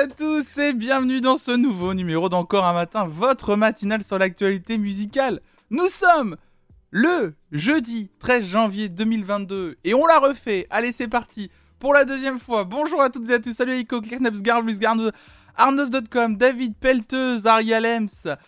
[0.00, 4.78] à tous et bienvenue dans ce nouveau numéro d'Encore un matin, votre matinale sur l'actualité
[4.78, 5.42] musicale.
[5.68, 6.38] Nous sommes
[6.90, 10.66] le jeudi 13 janvier 2022 et on l'a refait.
[10.70, 12.64] Allez, c'est parti pour la deuxième fois.
[12.64, 13.52] Bonjour à toutes et à tous.
[13.52, 15.10] Salut Ico, Garnus, Garnus,
[15.54, 18.38] Arnos.com, David Pelteuse, Ariel Ems.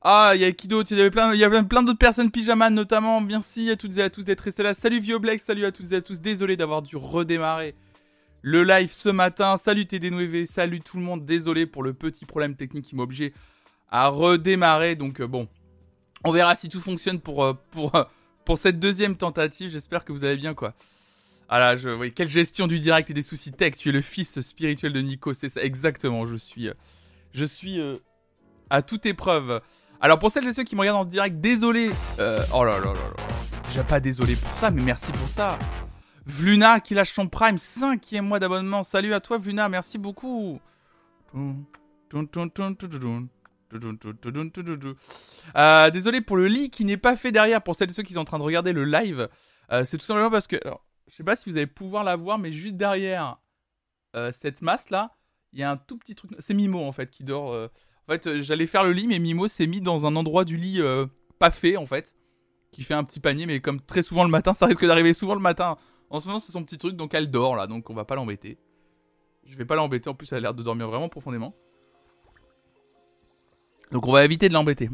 [0.00, 0.92] Ah, il y a qui d'autre?
[0.92, 3.20] Il y avait plein, plein d'autres personnes, Pyjaman notamment.
[3.20, 4.74] Merci à toutes et à tous d'être restés là.
[4.74, 6.20] Salut Vioblex, salut à toutes et à tous.
[6.20, 7.74] Désolé d'avoir dû redémarrer
[8.46, 9.56] le live ce matin.
[9.56, 11.24] Salut TD salut tout le monde.
[11.24, 13.32] Désolé pour le petit problème technique qui m'a obligé
[13.90, 14.96] à redémarrer.
[14.96, 15.48] Donc euh, bon,
[16.24, 18.04] on verra si tout fonctionne pour, euh, pour, euh,
[18.44, 19.70] pour cette deuxième tentative.
[19.70, 20.74] J'espère que vous allez bien quoi.
[21.48, 23.76] Ah là, je, quelle gestion du direct et des soucis tech.
[23.76, 26.26] Tu es le fils spirituel de Nico, c'est ça exactement.
[26.26, 26.68] Je suis,
[27.32, 27.80] je suis
[28.68, 29.62] à toute épreuve.
[30.02, 31.88] Alors pour celles et ceux qui me regardent en direct, désolé.
[32.52, 33.24] oh là là là là.
[33.68, 35.58] Déjà pas désolé pour ça, mais merci pour ça.
[36.26, 38.82] Vluna qui lâche son Prime, cinquième mois d'abonnement.
[38.82, 40.58] Salut à toi Vluna, merci beaucoup.
[45.56, 48.14] Euh, désolé pour le lit qui n'est pas fait derrière pour celles et ceux qui
[48.14, 49.28] sont en train de regarder le live.
[49.70, 52.16] Euh, c'est tout simplement parce que, alors, je sais pas si vous allez pouvoir la
[52.16, 53.38] voir, mais juste derrière
[54.16, 55.16] euh, cette masse là,
[55.52, 56.30] il y a un tout petit truc.
[56.38, 57.52] C'est Mimo en fait qui dort.
[58.08, 60.80] En fait, j'allais faire le lit, mais Mimo s'est mis dans un endroit du lit
[61.38, 62.14] pas fait en fait,
[62.72, 65.34] qui fait un petit panier, mais comme très souvent le matin, ça risque d'arriver souvent
[65.34, 65.76] le matin
[66.14, 68.14] en ce moment, c'est son petit truc, donc elle dort là, donc on va pas
[68.14, 68.56] l'embêter.
[69.46, 71.54] Je vais pas l'embêter, en plus, elle a l'air de dormir vraiment profondément.
[73.90, 74.90] Donc on va éviter de l'embêter.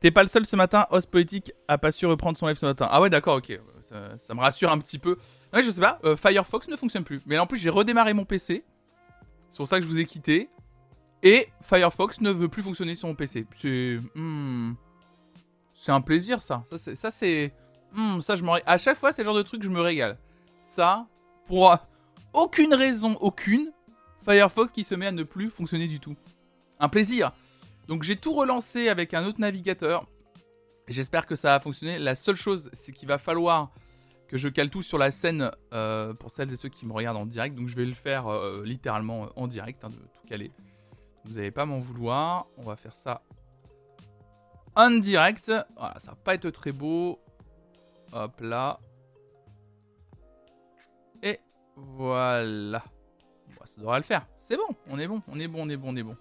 [0.00, 2.64] T'es pas le seul ce matin, Host Politique a pas su reprendre son live ce
[2.64, 2.88] matin.
[2.90, 3.60] Ah ouais, d'accord, ok.
[3.82, 5.18] Ça, me rassure un petit peu.
[5.52, 7.20] Ouais, je sais pas, euh, Firefox ne fonctionne plus.
[7.26, 8.64] Mais en plus, j'ai redémarré mon PC.
[9.50, 10.48] C'est pour ça que je vous ai quitté.
[11.22, 13.46] Et Firefox ne veut plus fonctionner sur mon PC.
[13.50, 13.98] C'est.
[14.14, 14.72] Hmm,
[15.74, 16.62] c'est un plaisir, ça.
[16.64, 17.52] Ça, c'est.
[17.92, 18.54] Hmm, ça, je m'en.
[18.64, 20.16] À chaque fois, c'est le genre de truc je me régale
[20.72, 21.06] ça,
[21.46, 21.76] pour
[22.32, 23.72] aucune raison, aucune,
[24.24, 26.16] Firefox qui se met à ne plus fonctionner du tout.
[26.78, 27.32] Un plaisir.
[27.88, 30.06] Donc j'ai tout relancé avec un autre navigateur.
[30.88, 31.98] J'espère que ça va fonctionner.
[31.98, 33.72] La seule chose, c'est qu'il va falloir
[34.28, 37.18] que je cale tout sur la scène euh, pour celles et ceux qui me regardent
[37.18, 37.54] en direct.
[37.56, 40.52] Donc je vais le faire euh, littéralement en direct, hein, de tout caler.
[41.24, 42.46] Vous n'allez pas m'en vouloir.
[42.56, 43.22] On va faire ça
[44.74, 45.52] en direct.
[45.76, 47.20] Voilà, ça va pas être très beau.
[48.12, 48.78] Hop là.
[51.82, 52.82] Voilà.
[53.64, 54.26] ça devrait le faire.
[54.38, 56.16] C'est bon, on est bon, on est bon, on est bon, on est bon.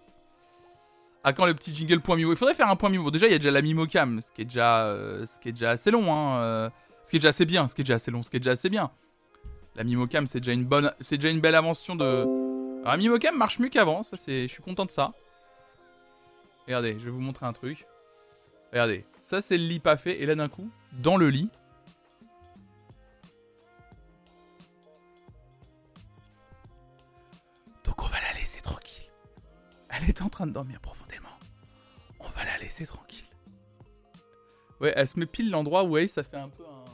[1.24, 3.12] À quand le petit jingle point Mimo Il faudrait faire un point Mimo.
[3.12, 5.52] Déjà, il y a déjà la Mimocam, ce qui est déjà, euh, ce qui est
[5.52, 6.70] déjà assez long, hein, euh,
[7.04, 8.40] ce qui est déjà assez bien, ce qui est déjà assez long, ce qui est
[8.40, 8.90] déjà assez bien.
[9.76, 12.06] La Mimocam, c'est déjà une bonne, c'est déjà une belle invention de.
[12.06, 15.14] Alors, la Mimocam marche mieux qu'avant, ça c'est, je suis content de ça.
[16.66, 17.86] Regardez, je vais vous montrer un truc.
[18.72, 21.50] Regardez, ça c'est le lit pas fait, et là d'un coup, dans le lit,
[30.02, 31.30] Elle est en train de dormir profondément.
[32.20, 33.26] On va la laisser tranquille.
[34.80, 36.86] Ouais, elle se met pile l'endroit où ça fait un peu un...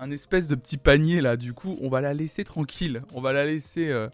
[0.00, 1.36] Un espèce de petit panier là.
[1.36, 3.02] Du coup, on va la laisser tranquille.
[3.12, 4.08] On va la laisser euh,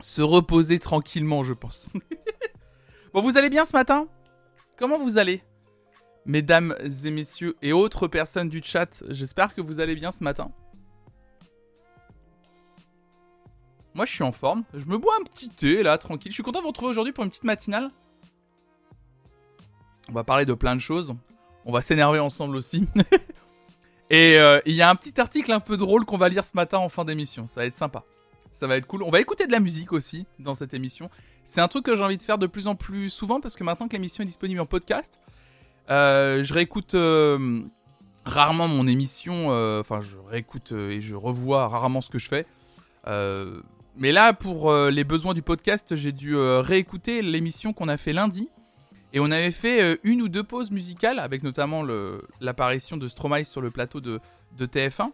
[0.00, 1.88] se reposer tranquillement, je pense.
[3.14, 4.08] bon, vous allez bien ce matin?
[4.76, 5.42] Comment vous allez?
[6.24, 6.74] Mesdames
[7.04, 10.50] et messieurs et autres personnes du chat, j'espère que vous allez bien ce matin.
[13.96, 14.62] Moi, je suis en forme.
[14.74, 16.30] Je me bois un petit thé, là, tranquille.
[16.30, 17.90] Je suis content de vous retrouver aujourd'hui pour une petite matinale.
[20.10, 21.14] On va parler de plein de choses.
[21.64, 22.86] On va s'énerver ensemble aussi.
[24.10, 26.50] Et euh, il y a un petit article un peu drôle qu'on va lire ce
[26.54, 27.46] matin en fin d'émission.
[27.46, 28.04] Ça va être sympa.
[28.52, 29.02] Ça va être cool.
[29.02, 31.08] On va écouter de la musique aussi dans cette émission.
[31.46, 33.64] C'est un truc que j'ai envie de faire de plus en plus souvent parce que
[33.64, 35.22] maintenant que l'émission est disponible en podcast,
[35.88, 37.62] euh, je réécoute euh,
[38.26, 39.48] rarement mon émission.
[39.80, 42.46] Enfin, je réécoute et je revois rarement ce que je fais.
[43.98, 47.96] Mais là, pour euh, les besoins du podcast, j'ai dû euh, réécouter l'émission qu'on a
[47.96, 48.50] fait lundi.
[49.14, 51.82] Et on avait fait euh, une ou deux pauses musicales, avec notamment
[52.40, 54.20] l'apparition de Stromae sur le plateau de,
[54.58, 55.10] TF1.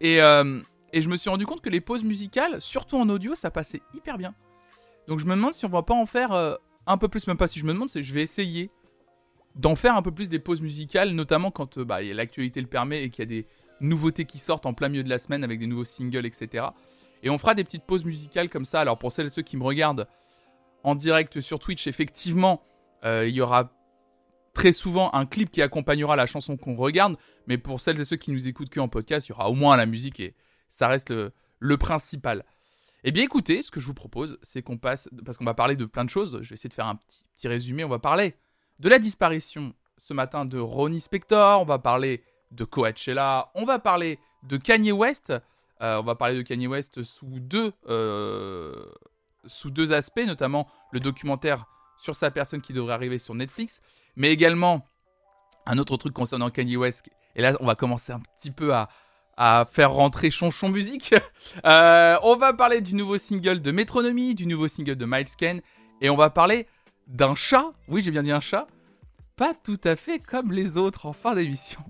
[0.00, 3.82] Et, je me suis rendu compte que les pauses musicales, surtout en audio, ça passait
[3.94, 4.34] hyper bien.
[5.06, 6.32] Donc je me demande si on va pas en faire
[6.86, 8.70] un peu plus, même pas si je me demande, c'est je vais essayer
[9.54, 13.10] d'en faire un peu plus des pauses musicales, notamment quand bah, l'actualité le permet et
[13.10, 13.46] qu'il y a des
[13.80, 16.68] nouveautés qui sortent en plein milieu de la semaine avec des nouveaux singles, etc.
[17.22, 18.80] Et on fera des petites pauses musicales comme ça.
[18.80, 20.08] Alors pour celles et ceux qui me regardent
[20.84, 22.62] en direct sur Twitch, effectivement,
[23.04, 23.72] euh, il y aura
[24.54, 27.16] très souvent un clip qui accompagnera la chanson qu'on regarde.
[27.46, 29.54] Mais pour celles et ceux qui nous écoutent que en podcast, il y aura au
[29.54, 30.34] moins la musique et
[30.68, 32.44] ça reste le, principal.
[33.04, 35.76] Eh bien écoutez, ce que je vous propose, c'est qu'on passe, parce qu'on va parler
[35.76, 38.00] de plein de choses, je vais essayer de faire un petit, petit résumé, on va
[38.00, 38.34] parler
[38.80, 43.78] de la disparition ce matin de Ronnie Spector, on va parler de Coachella, on va
[43.78, 45.32] parler de Kanye West,
[45.80, 48.84] on va parler de Kanye West sous deux, euh,
[49.46, 51.66] sous deux aspects, notamment le documentaire
[51.96, 53.80] sur sa personne qui devrait arriver sur Netflix,
[54.16, 54.86] mais également
[55.66, 57.10] un autre truc concernant Kanye West.
[57.36, 58.88] Et là, on va commencer un petit peu à,
[59.70, 61.14] faire rentrer Chonchon Musique.
[61.64, 65.60] Euh, on va parler du nouveau single de Metronomy, du nouveau single de Miles Kane,
[66.00, 66.66] et on va parler
[67.06, 67.72] d'un chat.
[67.88, 68.66] Oui, j'ai bien dit un chat.
[69.36, 71.80] Pas tout à fait comme les autres en fin d'émission.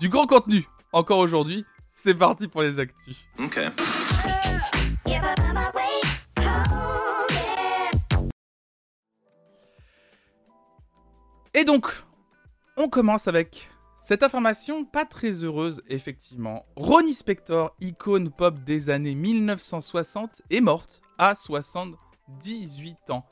[0.00, 1.64] Du grand contenu, encore aujourd'hui.
[1.96, 3.16] C'est parti pour les actus.
[3.38, 3.60] Ok.
[11.54, 11.86] Et donc,
[12.76, 16.66] on commence avec cette information pas très heureuse, effectivement.
[16.74, 23.24] Ronnie Spector, icône pop des années 1960, est morte à 78 ans.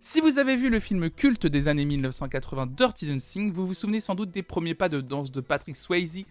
[0.00, 4.00] Si vous avez vu le film culte des années 1980 Dirty Dancing, vous vous souvenez
[4.00, 6.26] sans doute des premiers pas de danse de Patrick Swayze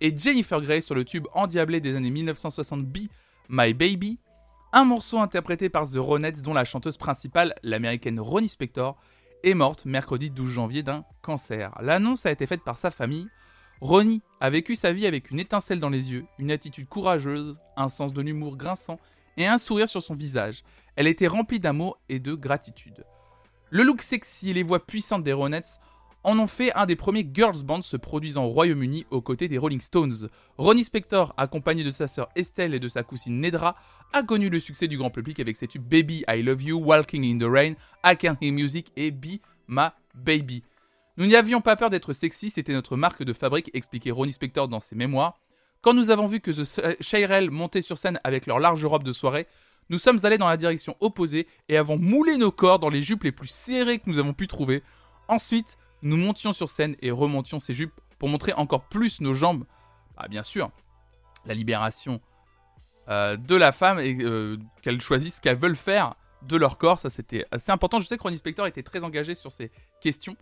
[0.00, 3.08] et Jennifer Grey sur le tube endiablé des années 1960 Be
[3.48, 4.18] My Baby,
[4.72, 8.96] un morceau interprété par The Ronettes dont la chanteuse principale, l'américaine Ronnie Spector,
[9.42, 11.72] est morte mercredi 12 janvier d'un cancer.
[11.80, 13.28] L'annonce a été faite par sa famille.
[13.80, 17.88] Ronnie a vécu sa vie avec une étincelle dans les yeux, une attitude courageuse, un
[17.88, 18.98] sens de l'humour grinçant
[19.36, 20.64] et un sourire sur son visage.
[20.96, 23.04] Elle était remplie d'amour et de gratitude.
[23.70, 25.80] Le look sexy et les voix puissantes des Ronettes
[26.26, 29.58] en ont fait un des premiers girls bands se produisant au Royaume-Uni aux côtés des
[29.58, 30.28] Rolling Stones.
[30.58, 33.76] Ronnie Spector, accompagné de sa sœur Estelle et de sa cousine Nedra,
[34.12, 37.24] a connu le succès du grand public avec ses tubes Baby I Love You, Walking
[37.24, 37.74] in the Rain,
[38.04, 39.38] I Can't Hear Music et Be
[39.68, 40.64] My Baby.
[41.16, 44.66] Nous n'y avions pas peur d'être sexy, c'était notre marque de fabrique, expliquait Ronnie Spector
[44.66, 45.38] dans ses mémoires.
[45.80, 49.12] Quand nous avons vu que The Shirel montait sur scène avec leur large robe de
[49.12, 49.46] soirée,
[49.90, 53.22] nous sommes allés dans la direction opposée et avons moulé nos corps dans les jupes
[53.22, 54.82] les plus serrées que nous avons pu trouver.
[55.28, 59.64] Ensuite, nous montions sur scène et remontions ces jupes pour montrer encore plus nos jambes.
[60.16, 60.70] Bah, bien sûr,
[61.46, 62.20] la libération
[63.08, 66.98] euh, de la femme et euh, qu'elles choisissent ce qu'elles veulent faire de leur corps.
[67.00, 68.00] Ça, c'était assez important.
[68.00, 69.70] Je sais que Ronnie Spector était très engagé sur ces
[70.00, 70.36] questions.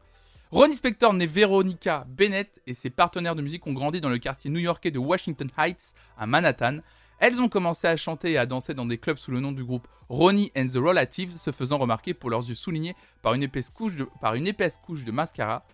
[0.51, 4.51] Ronnie Spector naît Veronica Bennett et ses partenaires de musique ont grandi dans le quartier
[4.51, 6.79] new-yorkais de Washington Heights à Manhattan.
[7.19, 9.65] Elles ont commencé à chanter et à danser dans des clubs sous le nom du
[9.65, 13.71] groupe Ronnie and the Relatives, se faisant remarquer pour leurs yeux soulignés par une épaisse
[13.71, 15.65] couche de, mascara.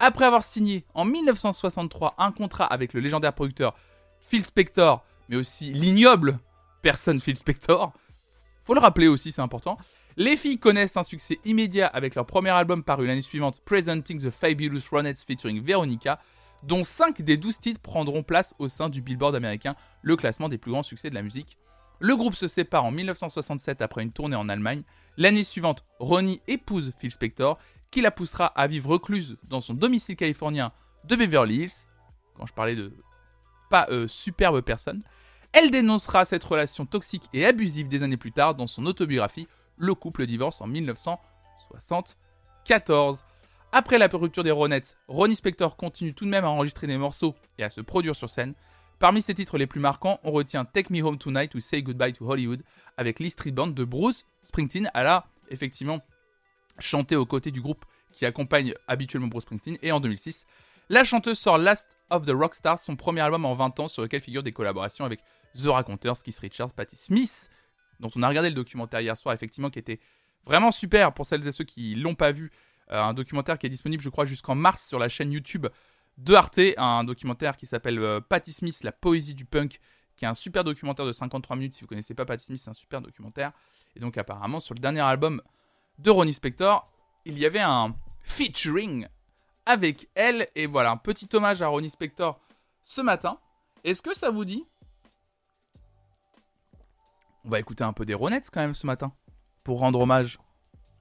[0.00, 3.74] Après avoir signé en 1963 un contrat avec le légendaire producteur
[4.20, 6.38] Phil Spector, mais aussi l'ignoble
[6.82, 7.92] personne Phil Spector,
[8.64, 9.78] faut le rappeler aussi, c'est important.
[10.16, 14.30] Les filles connaissent un succès immédiat avec leur premier album paru l'année suivante, Presenting the
[14.30, 16.20] Fabulous Ronettes featuring Veronica,
[16.62, 20.58] dont 5 des 12 titres prendront place au sein du Billboard américain, le classement des
[20.58, 21.58] plus grands succès de la musique.
[22.00, 24.82] Le groupe se sépare en 1967 après une tournée en Allemagne.
[25.16, 27.58] L'année suivante, Ronnie épouse Phil Spector,
[27.90, 30.72] qui la poussera à vivre recluse dans son domicile californien
[31.04, 31.88] de Beverly Hills.
[32.34, 32.92] Quand je parlais de
[33.68, 35.02] pas euh, superbe personne.
[35.52, 39.46] Elle dénoncera cette relation toxique et abusive des années plus tard dans son autobiographie
[39.76, 43.24] Le couple divorce en 1974.
[43.70, 47.34] Après la rupture des Ronettes, Ronnie Spector continue tout de même à enregistrer des morceaux
[47.58, 48.54] et à se produire sur scène.
[48.98, 52.14] Parmi ses titres les plus marquants, on retient Take Me Home Tonight ou Say Goodbye
[52.14, 52.62] to Hollywood
[52.96, 54.90] avec Lee Street Band de Bruce Springsteen.
[54.94, 56.00] Elle a effectivement
[56.78, 59.76] chanté aux côtés du groupe qui accompagne habituellement Bruce Springsteen.
[59.82, 60.46] Et en 2006,
[60.88, 64.22] la chanteuse sort Last of the Rockstars, son premier album en 20 ans sur lequel
[64.22, 65.20] figurent des collaborations avec
[65.54, 67.50] The Raconteurs, Keith Richards, Patti Smith,
[68.00, 70.00] dont on a regardé le documentaire hier soir, effectivement, qui était
[70.46, 72.50] vraiment super pour celles et ceux qui l'ont pas vu.
[72.90, 75.66] Euh, un documentaire qui est disponible, je crois, jusqu'en mars sur la chaîne YouTube
[76.16, 79.80] de Arte, un documentaire qui s'appelle euh, Patti Smith, la poésie du punk,
[80.16, 81.74] qui est un super documentaire de 53 minutes.
[81.74, 83.52] Si vous connaissez pas Patti Smith, c'est un super documentaire.
[83.94, 85.42] Et donc apparemment, sur le dernier album
[85.98, 86.90] de Ronnie Spector,
[87.24, 89.06] il y avait un featuring
[89.66, 90.48] avec elle.
[90.54, 92.40] Et voilà, un petit hommage à Ronnie Spector
[92.82, 93.38] ce matin.
[93.84, 94.64] Est-ce que ça vous dit?
[97.44, 99.12] On va écouter un peu des Ronettes quand même ce matin,
[99.62, 100.38] pour rendre hommage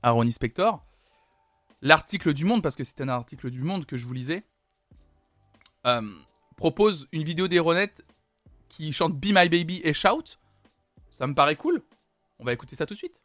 [0.03, 0.85] à Ronnie Spector
[1.81, 4.43] l'article du Monde, parce que c'est un article du Monde que je vous lisais,
[5.85, 6.01] euh,
[6.55, 8.05] propose une vidéo des Ronettes
[8.69, 10.37] qui chante Be My Baby et Shout.
[11.09, 11.81] Ça me paraît cool.
[12.39, 13.23] On va écouter ça tout de suite.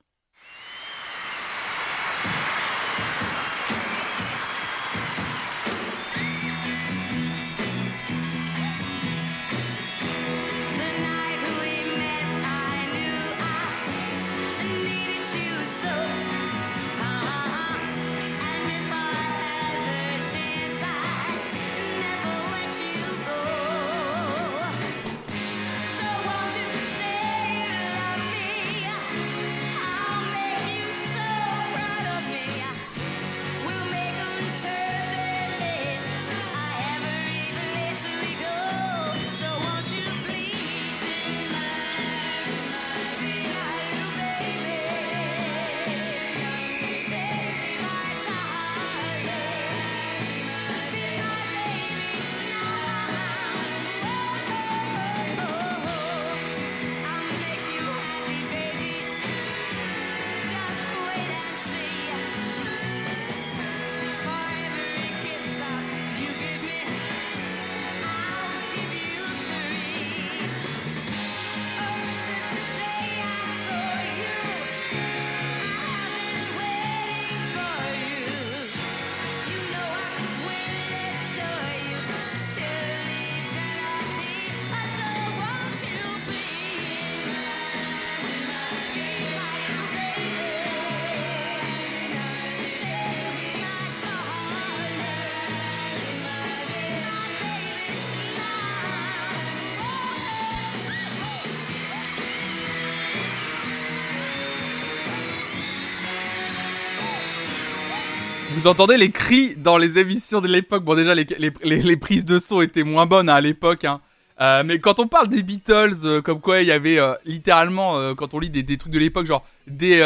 [108.62, 110.85] Vous entendez les cris dans les émissions de l'époque.
[110.85, 111.26] Bon, déjà, les,
[111.64, 113.85] les, prises de son étaient moins bonnes hein, à l'époque.
[113.85, 114.00] Hein.
[114.40, 118.14] Euh, mais quand on parle des Beatles, euh, comme quoi il y avait euh, littéralement,
[118.14, 119.99] quand on lit des, trucs de l'époque, genre des,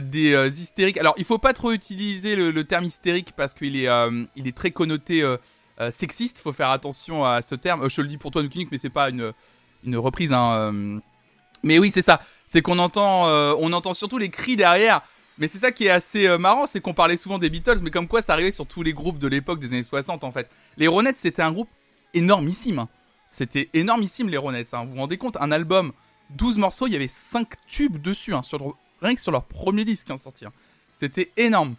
[0.00, 0.96] des hystériques.
[0.98, 3.88] Alors, il faut pas trop utiliser le, terme hystérique parce qu'il est,
[4.36, 5.24] il est très connoté
[5.90, 6.38] sexiste.
[6.38, 7.90] Faut faire attention à ce terme.
[7.90, 9.32] je le dis pour toi, Nukinik, mais c'est pas une,
[9.84, 10.32] une reprise.
[10.32, 11.00] Hein,
[11.64, 12.20] mais oui, c'est ça.
[12.46, 13.26] C'est qu'on entend,
[13.58, 15.02] on entend surtout les cris derrière.
[15.38, 17.90] Mais c'est ça qui est assez euh, marrant, c'est qu'on parlait souvent des Beatles, mais
[17.90, 20.48] comme quoi ça arrivait sur tous les groupes de l'époque des années 60 en fait.
[20.76, 21.68] Les Ronettes, c'était un groupe
[22.12, 22.78] énormissime.
[22.78, 22.88] Hein.
[23.26, 24.72] C'était énormissime les Ronettes.
[24.74, 24.84] Hein.
[24.84, 25.92] Vous vous rendez compte Un album,
[26.30, 28.42] 12 morceaux, il y avait 5 tubes dessus, hein,
[29.02, 30.44] rien que sur leur premier disque hein, sorti.
[30.92, 31.74] C'était énorme.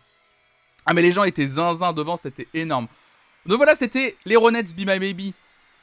[0.86, 2.88] Ah mais les gens étaient zinzin devant, c'était énorme.
[3.46, 5.34] Donc voilà, c'était les Ronettes Be My Baby.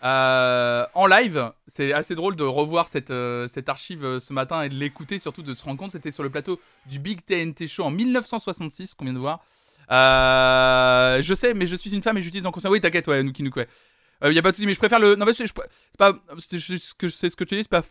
[0.03, 4.63] Euh, en live, c'est assez drôle de revoir cette, euh, cette archive euh, ce matin
[4.63, 5.93] et de l'écouter, surtout de se rendre compte.
[5.93, 9.41] C'était sur le plateau du Big TNT Show en 1966 qu'on vient de voir.
[9.89, 12.73] je sais, mais je suis une femme et j'utilise en conscience.
[12.73, 13.69] Oui, t'inquiète, ouais, Nuki Nook, ouais.
[14.25, 15.17] Il y a pas de souci, mais je préfère le.
[15.17, 15.53] Non, c'est
[15.99, 16.13] pas.
[16.39, 17.83] C'est ce que, tu dis, c'est pas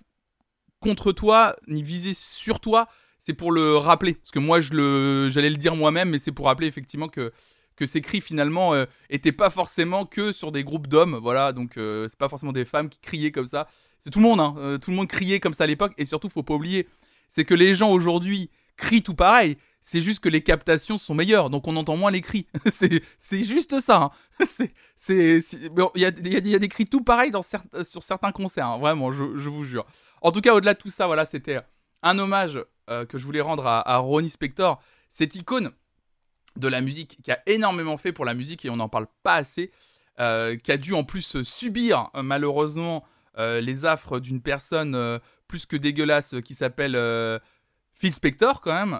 [0.79, 2.87] contre toi, ni visé sur toi.
[3.19, 4.13] C'est pour le rappeler.
[4.13, 7.31] Parce que moi, le, j'allais le dire moi-même, mais c'est pour rappeler effectivement que
[7.75, 11.77] que ces cris finalement euh, étaient pas forcément que sur des groupes d'hommes, voilà, donc
[11.77, 13.67] euh, c'est pas forcément des femmes qui criaient comme ça,
[13.99, 16.05] c'est tout le monde, hein, euh, tout le monde criait comme ça à l'époque, et
[16.05, 16.87] surtout faut pas oublier,
[17.29, 21.49] c'est que les gens aujourd'hui crient tout pareil, c'est juste que les captations sont meilleures,
[21.49, 24.45] donc on entend moins les cris, c'est juste ça, hein.
[25.09, 25.21] il
[25.95, 29.85] y, a, des cris tout pareil dans sur certains concerts, hein, vraiment, je, vous jure.
[30.21, 31.59] En tout cas, au-delà de tout ça, voilà, c'était
[32.03, 35.71] un hommage que je voulais rendre à, à Ronnie Spector, cette icône
[36.57, 39.35] de la musique, qui a énormément fait pour la musique et on n'en parle pas
[39.35, 39.71] assez,
[40.19, 43.03] euh, qui a dû en plus subir euh, malheureusement
[43.37, 46.95] euh, les affres d'une personne plus que dégueulasse qui s'appelle
[47.93, 48.99] Phil Spector quand même.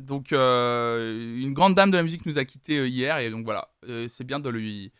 [0.00, 3.70] donc une grande dame de la musique nous a quitté hier et donc voilà,
[4.08, 4.92] c'est bien de lui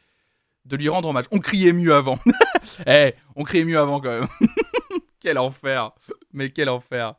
[0.65, 1.27] de lui rendre hommage.
[1.31, 2.19] On criait mieux avant.
[2.85, 4.29] Eh, on criait mieux avant quand même.
[5.21, 5.93] quel enfer.
[6.33, 7.15] Mais quel enfer.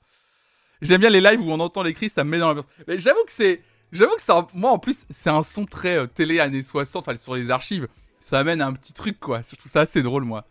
[0.81, 2.61] J'aime bien les lives où on entend les cris, ça me met dans la...
[2.85, 3.61] Mais j'avoue que c'est
[3.91, 7.17] J'avoue que ça, moi en plus, c'est un son très euh, télé années 60, enfin
[7.17, 7.87] sur les archives.
[8.19, 9.41] Ça amène un petit truc quoi.
[9.41, 10.45] Je trouve ça assez drôle moi.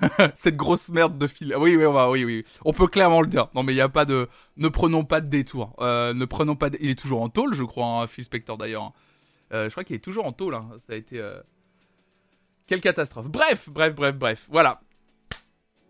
[0.34, 1.54] Cette grosse merde de fil.
[1.56, 3.48] Oui, oui, oui, oui, On peut clairement le dire.
[3.54, 4.28] Non, mais il n'y a pas de.
[4.58, 5.74] Ne prenons pas de détour.
[5.80, 6.68] Euh, ne prenons pas.
[6.80, 8.92] Il est toujours en tôle, je crois, hein, Phil Spector d'ailleurs.
[9.52, 10.54] Euh, je crois qu'il est toujours en tôle.
[10.54, 10.68] Hein.
[10.86, 11.24] Ça a été.
[12.66, 13.28] Quelle catastrophe.
[13.28, 14.46] Bref, bref, bref, bref.
[14.50, 14.80] Voilà.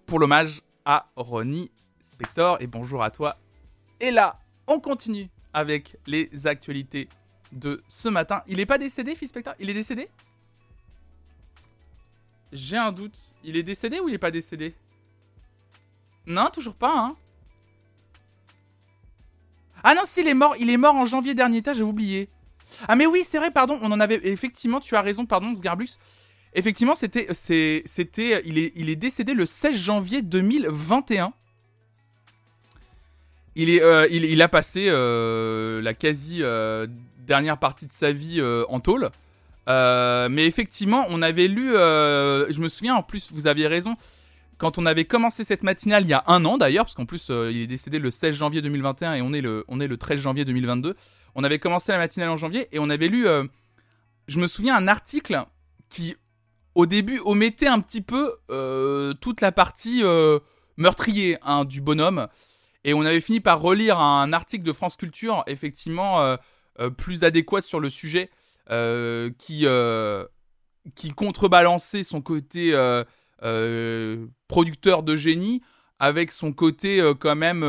[0.06, 2.58] Pour l'hommage à Ronnie Spector.
[2.60, 3.36] Et bonjour à toi.
[3.98, 4.38] Et là,
[4.68, 7.08] on continue avec les actualités
[7.50, 8.42] de ce matin.
[8.46, 9.54] Il est pas décédé, Phil Spector?
[9.58, 10.10] Il est décédé?
[12.52, 13.34] J'ai un doute.
[13.42, 14.74] Il est décédé ou il est pas décédé?
[16.26, 17.16] Non, toujours pas, hein
[19.82, 20.56] Ah non, si, il est mort.
[20.60, 22.28] Il est mort en janvier dernier, j'ai oublié.
[22.86, 24.20] Ah mais oui, c'est vrai, pardon, on en avait...
[24.24, 25.96] Effectivement, tu as raison, pardon, Sgarblux.
[26.52, 27.28] Effectivement, c'était...
[27.32, 28.42] C'était...
[28.44, 31.32] Il est, il est décédé le 16 janvier 2021.
[33.58, 36.86] Euh, il, a passé euh, la quasi euh,
[37.26, 39.10] dernière partie de sa vie en tôle.
[39.66, 43.96] mais effectivement, on avait lu, je me souviens en plus, vous aviez raison,
[44.58, 47.30] quand on avait commencé cette matinale il y a un an d'ailleurs, parce qu'en plus
[47.30, 50.20] il est décédé le 16 janvier 2021 et on est le, on est le 13
[50.20, 50.94] janvier 2022.
[51.34, 53.26] On avait commencé la matinale en janvier et on avait lu,
[54.28, 55.42] je me souviens, un article
[55.88, 56.14] qui
[56.74, 58.36] au début omettait un petit peu
[59.20, 60.02] toute la partie
[60.76, 62.28] meurtrier hein, du bonhomme.
[62.86, 66.36] Et on avait fini par relire un article de France Culture, effectivement, euh,
[66.78, 68.30] euh, plus adéquat sur le sujet,
[68.70, 69.66] euh, qui,
[70.94, 72.72] qui contrebalançait son côté
[74.48, 75.62] producteur de génie
[75.98, 77.62] avec son côté quand même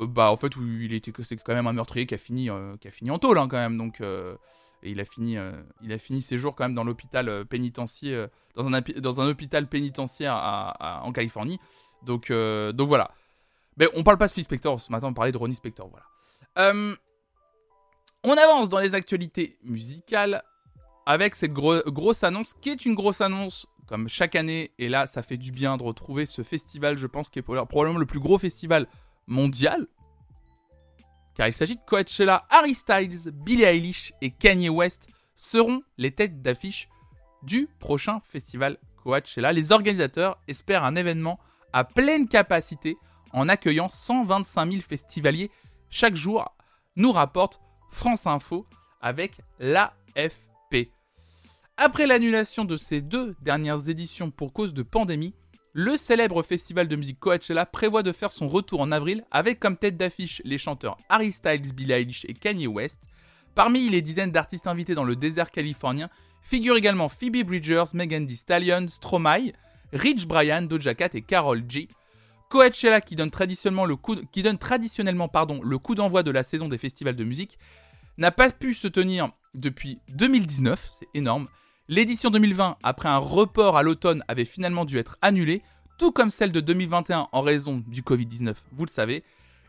[0.00, 2.48] bah en fait il était c'est quand même un meurtrier qui a fini
[2.80, 3.78] qui a fini en tôle hein, quand même.
[3.78, 5.36] Donc et il a fini
[5.82, 10.74] il a fini ses jours quand même dans l'hôpital dans un dans un hôpital pénitentiaire
[10.80, 11.60] en Californie.
[12.02, 13.12] Donc donc voilà
[13.76, 16.04] mais on parle pas de Phil Spector, ce matin on parlait de Ronnie Spector, voilà.
[16.58, 16.94] Euh,
[18.22, 20.42] on avance dans les actualités musicales
[21.06, 24.72] avec cette grosse annonce qui est une grosse annonce comme chaque année.
[24.78, 27.98] Et là, ça fait du bien de retrouver ce festival, je pense, qui est probablement
[27.98, 28.86] le plus gros festival
[29.26, 29.86] mondial.
[31.34, 36.42] Car il s'agit de Coachella, Harry Styles, Billie Eilish et Kanye West seront les têtes
[36.42, 36.88] d'affiche
[37.42, 39.52] du prochain festival Coachella.
[39.52, 41.38] Les organisateurs espèrent un événement
[41.72, 42.96] à pleine capacité
[43.34, 45.50] en accueillant 125 000 festivaliers
[45.90, 46.56] chaque jour,
[46.96, 47.60] nous rapporte
[47.90, 48.66] France Info
[49.00, 50.90] avec l'AFP.
[51.76, 55.34] Après l'annulation de ces deux dernières éditions pour cause de pandémie,
[55.72, 59.76] le célèbre festival de musique Coachella prévoit de faire son retour en avril avec comme
[59.76, 63.02] tête d'affiche les chanteurs Harry Styles, Billie Eilish et Kanye West.
[63.56, 66.10] Parmi les dizaines d'artistes invités dans le désert californien
[66.42, 69.52] figurent également Phoebe Bridgers, Megan Thee Stallion, Stromae,
[69.92, 71.88] Rich Brian, Doja Cat et Carol G.
[72.54, 74.14] Coachella qui donne traditionnellement le coup,
[75.32, 77.58] pardon, le coup d'envoi de la saison des festivals de musique
[78.16, 81.48] n'a pas pu se tenir depuis 2019, c'est énorme.
[81.88, 85.62] L'édition 2020, après un report à l'automne, avait finalement dû être annulée,
[85.98, 89.24] tout comme celle de 2021 en raison du Covid-19, vous le savez.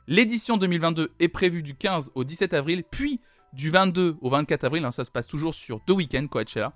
[0.06, 3.20] L'édition 2022 est prévue du 15 au 17 avril, puis
[3.54, 6.74] du 22 au 24 avril, hein, ça se passe toujours sur deux week-ends Coachella.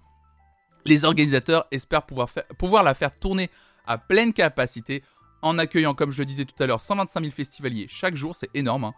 [0.86, 3.52] Les organisateurs espèrent pouvoir la faire tourner
[3.86, 5.04] à pleine capacité
[5.42, 8.50] en accueillant, comme je le disais tout à l'heure, 125 000 festivaliers chaque jour, c'est
[8.54, 8.86] énorme.
[8.86, 8.94] Hein.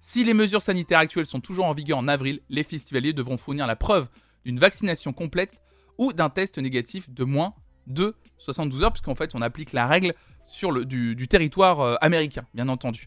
[0.00, 3.66] Si les mesures sanitaires actuelles sont toujours en vigueur en avril, les festivaliers devront fournir
[3.66, 4.08] la preuve
[4.44, 5.54] d'une vaccination complète
[5.98, 7.54] ou d'un test négatif de moins
[7.86, 12.68] de 72 heures, puisqu'en fait on applique la règle sur du, territoire euh, américain, bien
[12.68, 13.06] entendu.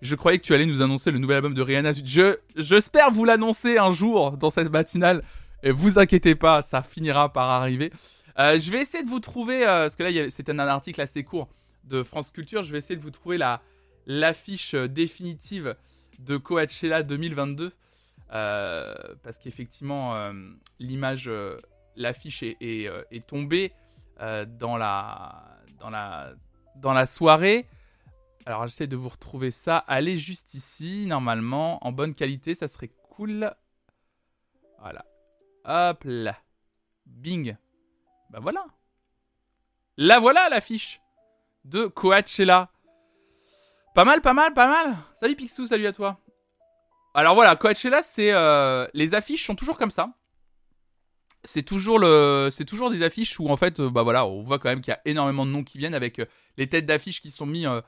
[0.00, 1.90] Je croyais que tu allais nous annoncer le nouvel album de Rihanna.
[1.92, 5.22] Je, j'espère vous l'annoncer un jour dans cette matinale.
[5.64, 7.92] Et vous inquiétez pas, ça finira par arriver.
[8.38, 11.24] Euh, je vais essayer de vous trouver, euh, parce que là c'était un article assez
[11.24, 11.48] court
[11.88, 12.62] de France Culture.
[12.62, 13.62] Je vais essayer de vous trouver la
[14.08, 15.76] l'affiche définitive
[16.18, 17.72] de Coachella 2022.
[18.30, 20.32] Euh, parce qu'effectivement, euh,
[20.78, 21.58] l'image, euh,
[21.96, 23.72] l'affiche est, est, tombée
[24.20, 26.32] dans, la, dans, la,
[26.76, 27.66] dans la soirée.
[28.46, 29.78] Alors j'essaie de vous retrouver ça.
[29.78, 33.54] Allez juste ici, normalement, en bonne qualité, ça serait cool.
[34.80, 35.04] Voilà.
[35.64, 36.36] Hop là.
[37.06, 37.56] Bing.
[38.30, 38.64] Bah voilà.
[39.96, 41.00] La voilà l'affiche
[41.68, 42.70] de Coachella.
[43.94, 44.96] Pas mal, pas mal, pas mal.
[45.14, 46.18] Salut Pixou, salut à toi.
[47.14, 50.10] Alors voilà, Coachella, c'est euh, les affiches sont toujours comme ça.
[51.44, 54.58] C'est toujours le, c'est toujours des affiches où en fait, euh, bah voilà, on voit
[54.58, 56.26] quand même qu'il y a énormément de noms qui viennent avec euh,
[56.56, 57.82] les têtes d'affiches qui sont mis en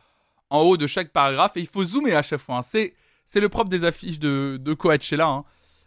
[0.50, 2.58] haut de chaque paragraphe et il faut zoomer à chaque fois.
[2.58, 2.62] Hein.
[2.62, 5.26] C'est, c'est le propre des affiches de, de Coachella.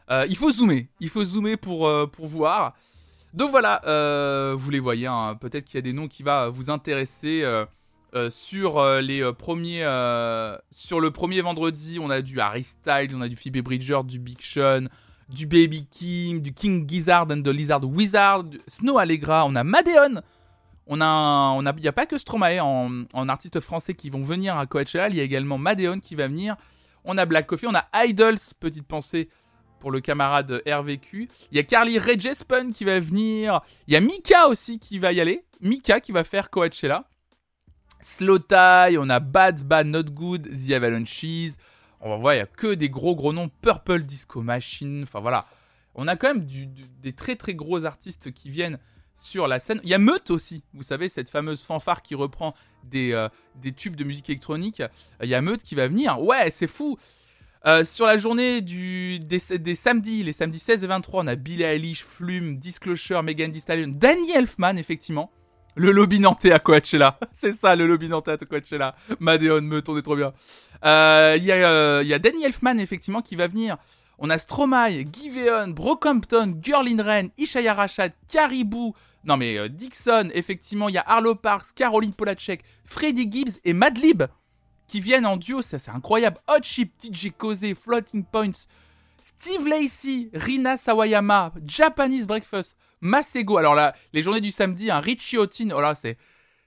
[0.09, 0.25] Hein.
[0.29, 2.73] il faut zoomer, il faut zoomer pour pour voir.
[3.33, 3.81] Donc voilà,
[4.55, 5.07] vous les voyez.
[5.07, 5.35] Hein.
[5.39, 7.43] Peut-être qu'il y a des noms qui vont vous intéresser.
[8.15, 9.81] Euh, sur euh, les euh, premiers,
[10.69, 14.19] sur le premier vendredi, on a du Harry Styles, on a du Phoebe Bridger, du
[14.19, 14.87] Big Sean,
[15.29, 20.21] du Baby Kim, du King Gizzard and the Lizard Wizard, Snow Allegra, on a Madeon.
[20.85, 24.57] On a, il n'y a pas que Stromae en, en artistes français qui vont venir
[24.57, 26.55] à Coachella, il y a également Madeon qui va venir.
[27.05, 29.29] On a Black Coffee, on a Idols, petite pensée
[29.79, 31.29] pour le camarade RVQ.
[31.51, 32.17] Il y a Carly Rae
[32.73, 33.61] qui va venir.
[33.87, 35.43] Il y a Mika aussi qui va y aller.
[35.61, 37.05] Mika qui va faire Coachella.
[38.03, 41.55] Slow Tie, on a Bad Bad Not Good, The Avalanches.
[42.01, 43.49] On va voir, il n'y a que des gros gros noms.
[43.61, 45.03] Purple Disco Machine.
[45.03, 45.45] Enfin voilà.
[45.95, 46.45] On a quand même
[47.01, 48.79] des très très gros artistes qui viennent
[49.15, 49.79] sur la scène.
[49.83, 53.71] Il y a Meute aussi, vous savez, cette fameuse fanfare qui reprend des, euh, des
[53.71, 54.81] tubes de musique électronique.
[55.21, 56.21] Il y a Meute qui va venir.
[56.21, 56.97] Ouais, c'est fou.
[57.65, 61.63] Euh, sur la journée du, des, samedis, les samedis 16 et 23, on a Billie
[61.63, 65.31] Eilish, Flume, Disclosure, Megan Thee Stallion, Danny Elfman, effectivement.
[65.75, 67.17] Le lobby nantais à Coachella.
[67.33, 68.95] C'est ça, le lobby nantais à Coachella.
[69.19, 70.33] Madeon, me tournait trop bien.
[70.85, 73.77] Euh, il y, euh, a Danny Elfman, effectivement, qui va venir.
[74.19, 78.93] On a Stromae, Giveon, Brockhampton, Girl in Ishaya Rashad, Caribou.
[79.25, 83.73] Non mais euh, Dixon, effectivement, il y a Arlo Parks, Caroline Polacek, Freddie Gibbs et
[83.73, 84.23] Madlib
[84.87, 85.61] qui viennent en duo.
[85.61, 86.37] Ça, c'est incroyable.
[86.47, 88.67] Hot Chip, TJ Kose, Floating Points,
[89.21, 93.57] Steve Lacey, Rina Sawayama, Japanese Breakfast, Masego.
[93.57, 95.69] Alors là, les journées du samedi, un Richie Otin.
[95.75, 96.17] Oh là, c'est.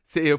[0.04, 0.28] C'est.
[0.28, 0.36] Eh,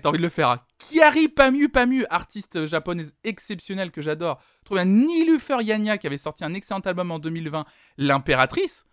[0.00, 0.50] t'as envie de le faire.
[0.50, 0.60] Hein.
[0.78, 4.40] Kiari Pamu Pamu, artiste japonaise exceptionnelle que j'adore.
[4.64, 7.64] Trouve un Nilufer Yanya qui avait sorti un excellent album en 2020,
[7.98, 8.86] L'Impératrice.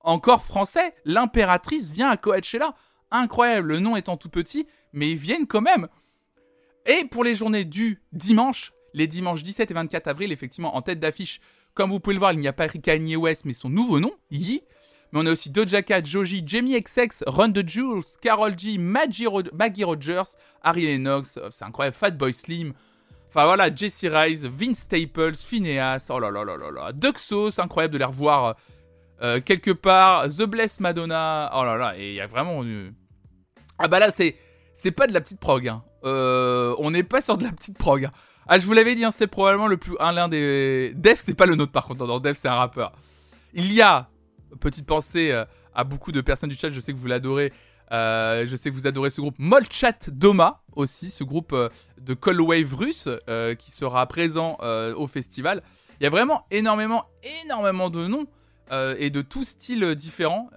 [0.00, 2.74] Encore français, L'Impératrice vient à Coachella.
[3.10, 5.88] Incroyable, le nom étant tout petit, mais ils viennent quand même.
[6.86, 11.00] Et pour les journées du dimanche, les dimanches 17 et 24 avril, effectivement, en tête
[11.00, 11.40] d'affiche,
[11.74, 14.12] comme vous pouvez le voir, il n'y a pas Kanye West, mais son nouveau nom,
[14.30, 14.62] Yi.
[15.14, 19.26] Mais on a aussi Doja Cat, Joji, Jamie XX, Run the Jules, Carol G, Maggie,
[19.26, 22.72] Rogers, Harry Lennox, euh, c'est incroyable, Fatboy Slim.
[23.28, 26.92] Enfin voilà, Jesse Rice, Vince Staples, Phineas, oh là là là là là.
[26.92, 28.52] Duxo, c'est incroyable de les revoir euh,
[29.22, 30.26] euh, quelque part.
[30.26, 32.64] The Bless Madonna, oh là là, et il y a vraiment.
[33.78, 35.68] Ah bah là, c'est pas de la petite prog.
[35.68, 35.84] Hein.
[36.02, 38.06] on n'est pas sur de la petite prog.
[38.06, 38.12] Hein.
[38.48, 40.92] Ah, je vous l'avais dit, hein, c'est probablement le plus un l'un des.
[40.96, 42.04] Def, c'est pas le nôtre par contre.
[42.04, 42.92] Non, Def, c'est un rappeur.
[43.52, 44.08] Il y a
[44.60, 46.70] petite pensée euh, à beaucoup de personnes du chat.
[46.70, 47.52] Je sais que vous l'adorez.
[47.92, 51.68] Euh, je sais que vous adorez ce groupe Molchat Doma aussi, ce groupe euh,
[52.00, 53.08] de Cold Wave russe
[53.58, 54.58] qui sera présent
[54.96, 55.62] au festival.
[56.00, 57.04] Il y a vraiment énormément,
[57.44, 58.26] énormément de noms
[58.98, 60.48] et de tous styles différents.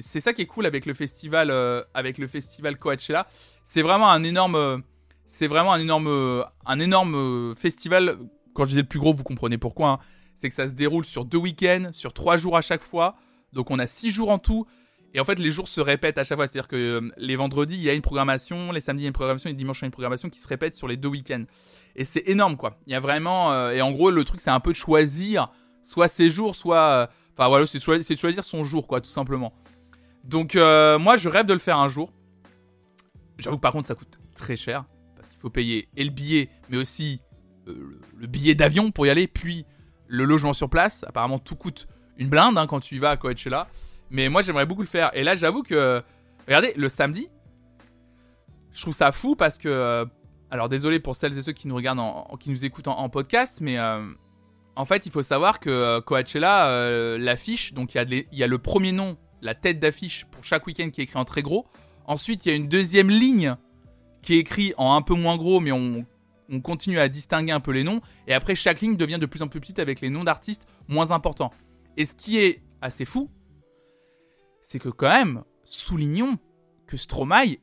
[0.00, 1.52] c'est ça qui est cool avec le festival,
[1.94, 3.26] avec le festival Coachella.
[3.64, 4.82] C'est vraiment un énorme
[5.26, 8.18] c'est vraiment un énorme, un énorme festival.
[8.54, 9.88] Quand je disais le plus gros, vous comprenez pourquoi.
[9.88, 9.98] Hein.
[10.34, 13.16] c'est que ça se déroule sur deux week-ends, sur trois jours à chaque fois.
[13.52, 14.66] Donc on a six jours en tout.
[15.14, 16.46] Et en fait, les jours se répètent à chaque fois.
[16.46, 19.08] C'est-à-dire que euh, les vendredis, il y a une programmation, les samedis, il y a
[19.08, 20.96] une programmation, et les dimanches, il y a une programmation qui se répète sur les
[20.96, 21.44] deux week-ends.
[21.96, 22.78] Et c'est énorme, quoi.
[22.86, 23.52] Il y a vraiment.
[23.52, 25.50] Euh, et en gros, le truc, c'est un peu de choisir
[25.82, 26.78] soit ses jours, soit.
[26.78, 29.54] euh, Enfin, voilà, c'est de choisir son jour, quoi, tout simplement.
[30.22, 32.12] Donc, moi, je rêve de le faire un jour.
[33.38, 34.84] J'avoue que par contre, ça coûte très cher.
[35.16, 37.22] Parce qu'il faut payer et le billet, mais aussi
[37.66, 39.64] le billet d'avion pour y aller, puis
[40.08, 41.04] le logement sur place.
[41.08, 41.88] Apparemment, tout coûte
[42.22, 43.68] une blinde hein, quand tu y vas à Coachella.
[44.10, 45.10] Mais moi, j'aimerais beaucoup le faire.
[45.14, 46.02] Et là, j'avoue que.
[46.46, 47.28] Regardez, le samedi,
[48.72, 49.68] je trouve ça fou parce que.
[49.68, 50.04] euh,
[50.50, 53.60] alors, désolé pour celles et ceux qui nous regardent, en, qui nous écoutent en, podcast,
[53.60, 53.78] mais.
[53.78, 54.06] euh,
[54.74, 58.92] en fait, il faut savoir que euh, Coachella, l'affiche, donc il y, a le premier
[58.92, 61.66] nom, la tête d'affiche pour chaque week-end qui est écrit en très gros.
[62.06, 63.56] Ensuite, il y a une deuxième ligne
[64.22, 66.06] qui est écrite en un peu moins gros, mais on
[66.62, 68.00] continue à distinguer un peu les noms.
[68.26, 71.10] Et après, chaque ligne devient de plus en plus petite avec les noms d'artistes moins
[71.10, 71.52] importants.
[71.96, 73.30] Et ce qui est assez fou,
[74.62, 76.38] c'est que quand même, soulignons
[76.86, 77.58] que Stromae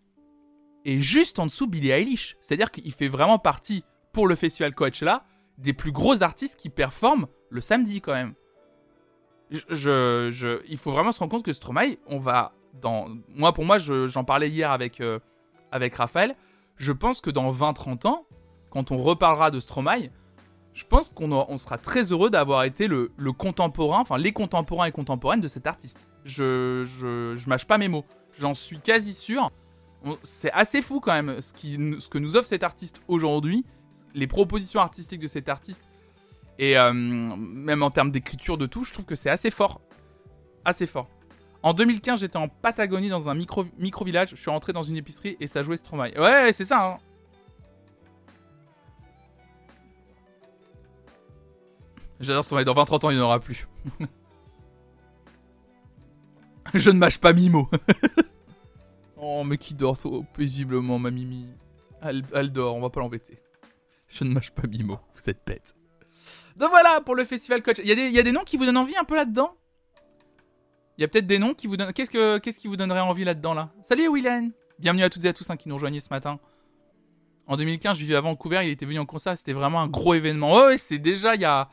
[0.86, 2.38] est juste en dessous de Billie Eilish.
[2.42, 5.26] C'est-à-dire qu'il fait vraiment partie, pour le festival Coachella,
[5.58, 8.34] des plus gros artistes qui performent le samedi quand même.
[9.52, 13.08] Il faut vraiment se rendre compte que Stromae, on va dans...
[13.30, 15.20] Moi, pour moi, je- j'en parlais hier avec, euh,
[15.72, 16.36] avec Raphaël,
[16.76, 18.26] je pense que dans 20-30 ans,
[18.70, 20.10] quand on reparlera de Stromae,
[20.74, 25.42] je pense qu'on sera très heureux d'avoir été le, contemporain, enfin les contemporains et contemporaines
[25.42, 26.08] de cet artiste.
[26.26, 28.06] Je, je, mâche pas mes mots.
[28.38, 29.52] J'en suis quasi sûr.
[30.24, 31.54] C'est assez fou quand même ce,
[32.10, 33.66] que nous offre cet artiste aujourd'hui,
[34.14, 35.84] les propositions artistiques de cet artiste.
[36.60, 39.82] Et euh, même en termes d'écriture de tout, je trouve que c'est assez fort.
[40.66, 41.10] Assez fort.
[41.62, 44.30] En 2015, j'étais en Patagonie dans un micro, micro village.
[44.32, 46.12] Je suis rentré dans une épicerie et ça jouait Stromae.
[46.16, 46.86] Ouais, ouais, c'est ça.
[46.86, 46.98] hein.
[52.20, 52.66] J'adore Stromae.
[52.66, 53.68] Dans 20-30 ans, il n'y en aura plus.
[56.74, 57.70] Je ne mâche pas Mimo.
[59.18, 61.48] oh, mais qui dort so paisiblement, ma Mimi.
[62.02, 63.40] Elle, dort, on va pas l'embêter.
[64.08, 65.76] Je ne mâche pas Mimo, vous êtes bête.
[66.56, 67.80] Donc voilà pour le festival coach.
[67.80, 69.56] Il y, a des- noms qui vous donnent envie un peu là-dedans?
[70.98, 71.94] Il y a peut-être des noms qui vous donnent.
[71.94, 73.70] Qu'est-ce, que, qu'est-ce qui vous donnerait envie là-dedans là?
[73.82, 76.40] Salut Willen Bienvenue à toutes et à tous hein, qui nous rejoignaient ce matin.
[77.48, 80.14] En 2015, je vivais à Vancouver, il était venu en concert, c'était vraiment un gros
[80.14, 80.54] événement.
[80.54, 81.70] Ouais, ouais, c'est déjà, il y a.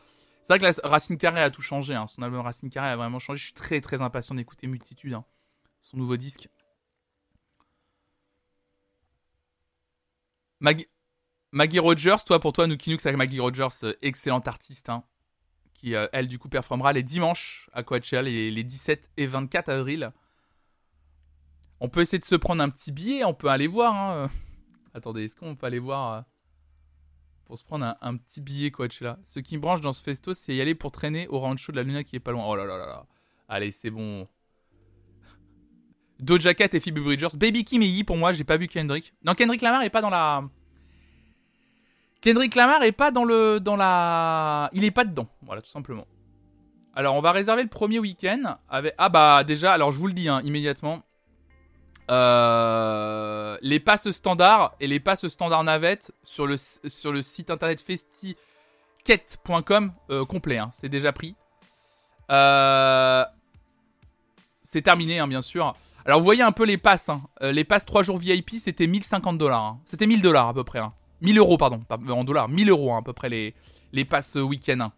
[0.47, 2.07] C'est vrai que Racine Carré a tout changé, hein.
[2.07, 3.41] son album Racine Carré a vraiment changé.
[3.41, 5.25] Je suis très très impatient d'écouter Multitude, hein.
[5.81, 6.49] son nouveau disque.
[10.61, 10.87] Mag-
[11.51, 15.03] Maggie Rogers, toi pour toi, Nuki avec Maggie Rogers, euh, excellente artiste, hein,
[15.75, 19.69] qui euh, elle du coup performera les dimanches à Coachella les, les 17 et 24
[19.69, 20.13] avril.
[21.81, 24.31] On peut essayer de se prendre un petit billet, on peut aller voir.
[24.95, 26.23] Attendez, est-ce qu'on peut aller voir euh,
[27.47, 30.55] pour se prendre un, petit billet Coachella Ce qui me branche dans ce festo, c'est
[30.55, 32.45] y aller pour traîner au rancho de la Luna qui est pas loin.
[32.47, 33.07] Oh là là là là.
[33.49, 34.27] Allez, c'est bon.
[36.19, 37.37] Doja Cat et Phoebe Bridgers.
[37.37, 39.15] Baby Kim et pour moi, j'ai pas vu Kendrick.
[39.25, 40.45] Non, Kendrick Lamar est pas dans la.
[42.21, 44.69] Kendrick Lamar est pas dans le dans la.
[44.73, 46.07] Il est pas dedans, voilà tout simplement.
[46.95, 48.95] Alors on va réserver le premier week-end avec.
[48.99, 51.03] Ah bah déjà, alors je vous le dis hein, immédiatement.
[52.11, 60.25] Euh, les passes standards et les passes standards navettes sur le, site internet festiquette.com euh,
[60.25, 61.35] complet, hein, c'est déjà pris.
[62.31, 63.25] Euh,
[64.63, 65.75] c'est terminé, hein, bien sûr.
[66.05, 67.09] Alors vous voyez un peu les passes.
[67.09, 67.23] hein.
[67.41, 69.79] Les passes 3 jours VIP, c'était 1050 dollars.
[69.85, 70.79] C'était 1000 dollars à peu près.
[70.79, 70.93] hein.
[71.23, 72.49] 1000 euros, pardon, en dollars.
[72.49, 73.53] 1000 euros à peu près les,
[73.93, 74.93] les passes week-end.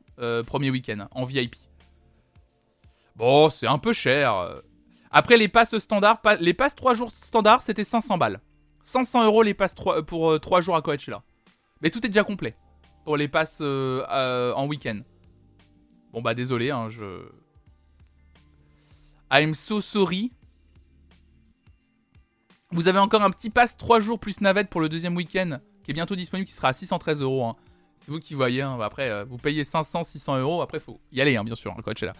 [0.46, 1.56] premier week-end en VIP.
[3.16, 4.60] Bon, c'est un peu cher.
[5.08, 5.18] Euh.
[5.18, 8.40] Après, les passes standards, les passes 3 jours standards, c'était 500 balles.
[8.82, 11.22] 500 euros les passes 3, pour 3 jours à Coachella.
[11.82, 12.56] Mais tout est déjà complet
[13.04, 15.00] pour les passes euh, euh, en week-end.
[16.12, 17.28] Bon, bah désolé, hein, je.
[19.30, 20.32] I'm so sorry.
[22.70, 25.90] Vous avez encore un petit pass 3 jours plus navette pour le deuxième week-end qui
[25.90, 27.44] est bientôt disponible, qui sera à 613 euros.
[27.46, 27.56] hein.
[27.96, 28.60] C'est vous qui voyez.
[28.62, 28.78] hein.
[28.80, 30.60] Après, euh, vous payez 500, 600 euros.
[30.62, 32.12] Après, faut y aller, hein, bien sûr, le Coachella.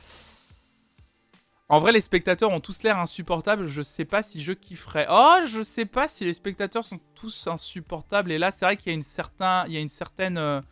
[1.70, 3.66] En vrai, les spectateurs ont tous l'air insupportables.
[3.66, 5.06] Je sais pas si je kifferais.
[5.10, 8.32] Oh, je sais pas si les spectateurs sont tous insupportables.
[8.32, 10.38] Et là, c'est vrai qu'il y a une, certain, il y a une certaine.
[10.38, 10.62] euh,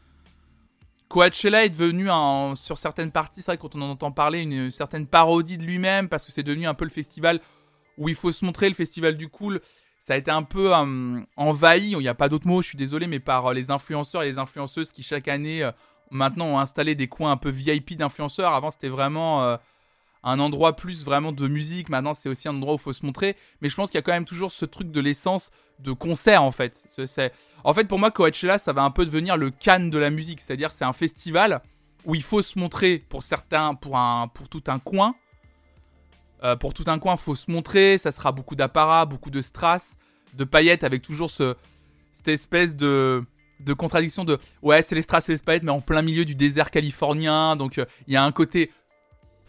[1.08, 2.08] Coachella est devenu,
[2.56, 6.08] sur certaines parties, c'est vrai, quand on en entend parler, une, certaine parodie de lui-même,
[6.08, 7.40] parce que c'est devenu un peu le festival
[7.96, 9.60] où il faut se montrer, le festival du cool.
[10.00, 12.76] Ça a été un peu euh, envahi, il n'y a pas d'autre mot, je suis
[12.76, 15.70] désolé, mais par euh, les influenceurs et les influenceuses qui, chaque année,
[16.10, 18.52] maintenant ont installé des coins un peu VIP d'influenceurs.
[18.52, 19.58] Avant, c'était vraiment.
[20.22, 21.88] Un endroit plus vraiment de musique.
[21.88, 23.36] Maintenant, c'est aussi un endroit où il faut se montrer.
[23.60, 26.42] Mais je pense qu'il y a quand même toujours ce truc de l'essence de concert,
[26.42, 26.84] en fait.
[26.88, 27.32] C'est-
[27.64, 30.40] En fait, pour moi, Coachella, ça va un peu devenir le Cannes de la musique.
[30.40, 31.60] C'est-à-dire, c'est un festival
[32.04, 35.14] où il faut se montrer pour certains, pour, un, pour tout un coin.
[36.44, 37.98] Euh, pour tout un coin, il faut se montrer.
[37.98, 39.96] Ça sera beaucoup d'apparat, beaucoup de strass,
[40.34, 41.54] de paillettes, avec toujours ce,
[42.12, 43.22] cette espèce de,
[43.60, 46.34] de contradiction de ouais, c'est les strass et les paillettes, mais en plein milieu du
[46.34, 47.56] désert californien.
[47.56, 48.70] Donc euh, il y a un côté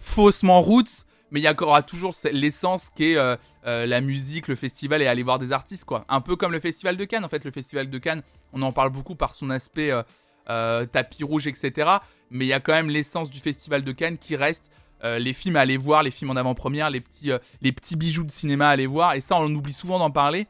[0.07, 5.01] faussement roots, mais il y aura toujours l'essence qui est euh, la musique, le festival
[5.01, 6.05] et aller voir des artistes, quoi.
[6.09, 7.25] Un peu comme le festival de Cannes.
[7.25, 9.91] En fait, le festival de Cannes, on en parle beaucoup par son aspect
[10.45, 14.35] tapis rouge, etc mais il y a quand même l'essence du festival de Cannes qui
[14.35, 14.71] reste.
[15.03, 17.95] Euh, les films à aller voir, les films en avant-première, les petits, euh, les petits
[17.95, 20.47] bijoux de cinéma à aller voir, et ça on oublie souvent d'en parler.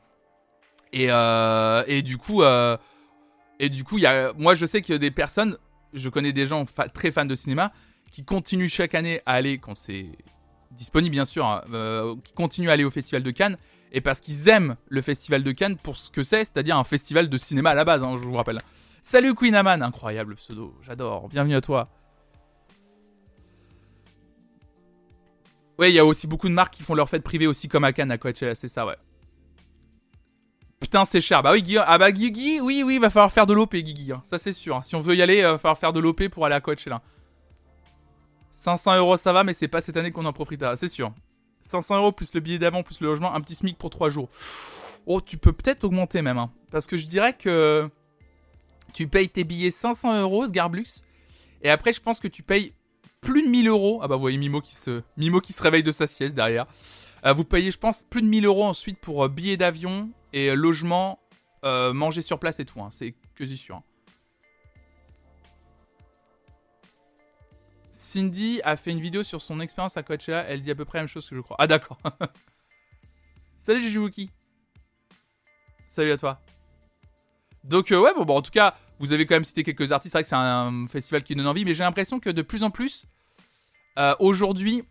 [0.94, 2.44] Et, euh, et du coup,
[3.60, 5.58] et du coup, y a, moi je sais qu'il y a des personnes,
[5.94, 7.74] je connais des gens très fans de cinéma
[8.12, 10.08] qui continuent chaque année à aller quand c'est
[10.72, 11.62] disponible bien sûr, hein,
[12.24, 13.58] qui continuent à aller au festival de Cannes
[13.92, 17.30] et parce qu'ils aiment le festival de Cannes pour ce que c'est, c'est-à-dire un festival
[17.30, 18.60] de cinéma à la base, hein, je vous rappelle.
[19.02, 21.90] Salut Queen Aman, incroyable pseudo, j'adore, bienvenue à toi.
[25.80, 27.84] Ouais, il y a aussi beaucoup de marques qui font leur fête privée aussi comme
[27.84, 28.98] à Cannes, à Coachella, c'est ça, ouais.
[30.80, 31.42] Putain, c'est cher.
[31.42, 31.78] Bah oui.
[31.86, 34.12] Ah bah Guigui, oui, oui, va falloir faire de l'OP, Guigui.
[34.12, 34.22] Hein.
[34.24, 34.84] Ça, c'est sûr.
[34.84, 37.02] Si on veut y aller, il va falloir faire de l'OP pour aller à Coachella.
[38.58, 41.14] 500 euros, ça va, mais c'est pas cette année qu'on en profitera, c'est sûr.
[41.66, 44.30] 500 euros plus le billet d'avant, plus le logement, un petit SMIC pour 3 jours.
[45.06, 46.40] Oh, tu peux peut-être augmenter même.
[46.40, 46.50] Hein.
[46.72, 47.88] Parce que je dirais que
[48.94, 51.04] tu payes tes billets 500 euros, Sgarblux.
[51.62, 52.74] Et après, je pense que tu payes
[53.22, 54.00] plus de 1000 euros.
[54.02, 56.66] Ah bah, vous voyez Mimo qui se, Mimo qui se réveille de sa sieste derrière.
[57.26, 60.50] Euh, vous payez, je pense, plus de 1000 euros ensuite pour euh, billets d'avion et
[60.50, 61.20] euh, logement,
[61.64, 62.82] manger sur place et tout.
[62.82, 62.90] Hein.
[62.92, 63.76] C'est quasi sûr.
[63.76, 63.84] Hein.
[67.98, 70.46] Cindy a fait une vidéo sur son expérience à Coachella.
[70.48, 71.56] Elle dit à peu près la même chose que je crois.
[71.60, 71.98] Ah, d'accord.
[73.58, 74.30] Salut Jujuwuki.
[75.90, 76.40] Salut à toi.
[77.64, 80.12] Donc, ouais, bon, en tout cas, vous avez quand même cité quelques artistes.
[80.12, 82.62] C'est vrai que c'est un festival qui donne envie, mais j'ai l'impression que de plus
[82.62, 83.08] en plus,
[83.98, 84.84] euh, aujourd'hui,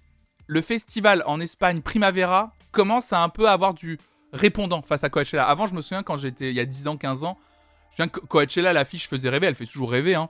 [0.49, 4.01] le festival en Espagne Primavera commence à un peu avoir du
[4.33, 5.47] répondant face à Coachella.
[5.47, 7.39] Avant, je me souviens quand j'étais, il y a 10 ans, 15 ans,
[7.93, 10.29] je viens que Coachella, l'affiche faisait rêver, elle fait toujours rêver, hein.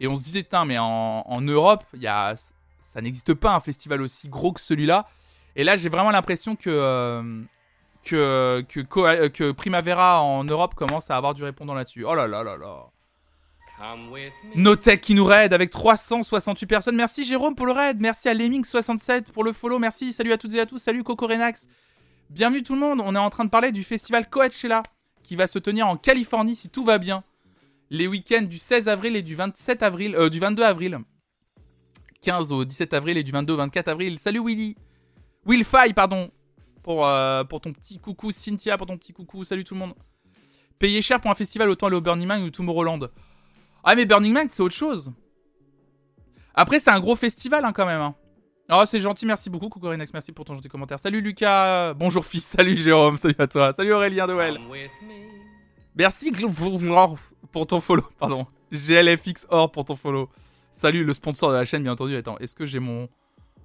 [0.00, 2.34] Et on se disait, putain, mais en, Europe, y a,
[2.80, 5.06] ça n'existe pas un festival aussi gros que celui-là.
[5.56, 7.42] Et là, j'ai vraiment l'impression que, euh,
[8.04, 12.04] que, que, que, Primavera en Europe commence à avoir du répondant là-dessus.
[12.04, 12.86] Oh là là là là.
[14.54, 16.96] Notech qui nous raid avec 368 personnes.
[16.96, 18.00] Merci Jérôme pour le raid.
[18.00, 19.78] Merci à Lemming67 pour le follow.
[19.78, 20.12] Merci.
[20.12, 20.78] Salut à toutes et à tous.
[20.78, 21.66] Salut Coco Renax.
[22.30, 23.02] Bienvenue tout le monde.
[23.04, 24.82] On est en train de parler du festival Coachella
[25.22, 27.24] qui va se tenir en Californie si tout va bien.
[27.94, 30.98] Les week-ends du 16 avril et du 27 avril, euh, du 22 avril.
[32.22, 34.18] 15 au 17 avril et du 22 au 24 avril.
[34.18, 34.74] Salut Willy.
[35.46, 36.28] Willfy, pardon.
[36.82, 38.32] Pour, euh, pour ton petit coucou.
[38.32, 39.44] Cynthia pour ton petit coucou.
[39.44, 39.94] Salut tout le monde.
[40.80, 43.10] Payer cher pour un festival, autant aller au Burning Man ou Tomorrowland.
[43.84, 45.12] Ah, mais Burning Man, c'est autre chose.
[46.52, 48.00] Après, c'est un gros festival hein, quand même.
[48.00, 48.16] Hein.
[48.72, 50.98] Oh, c'est gentil, merci beaucoup, Coucou Renex, merci pour ton gentil commentaire.
[50.98, 54.58] Salut Lucas, bonjour fils, salut Jérôme, salut à toi, salut Aurélien Noël.
[55.94, 56.32] Merci
[57.54, 58.48] pour ton follow, pardon.
[58.72, 60.28] GLFX Or pour ton follow.
[60.72, 62.16] Salut le sponsor de la chaîne, bien entendu.
[62.16, 63.08] Attends, est-ce que j'ai mon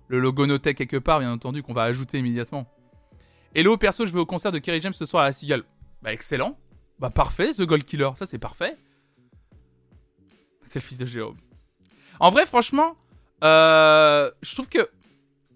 [0.10, 2.72] le logo Notech quelque part, bien entendu, qu'on va ajouter immédiatement?
[3.56, 5.64] Hello, perso, je vais au concert de Kerry James ce soir à la Cigale.
[6.04, 6.56] Bah, excellent.
[7.00, 8.78] Bah, parfait, The Gold Killer, ça c'est parfait.
[10.66, 11.38] C'est le fils de Jérôme.
[12.20, 12.96] En vrai, franchement,
[13.44, 14.88] euh, je trouve que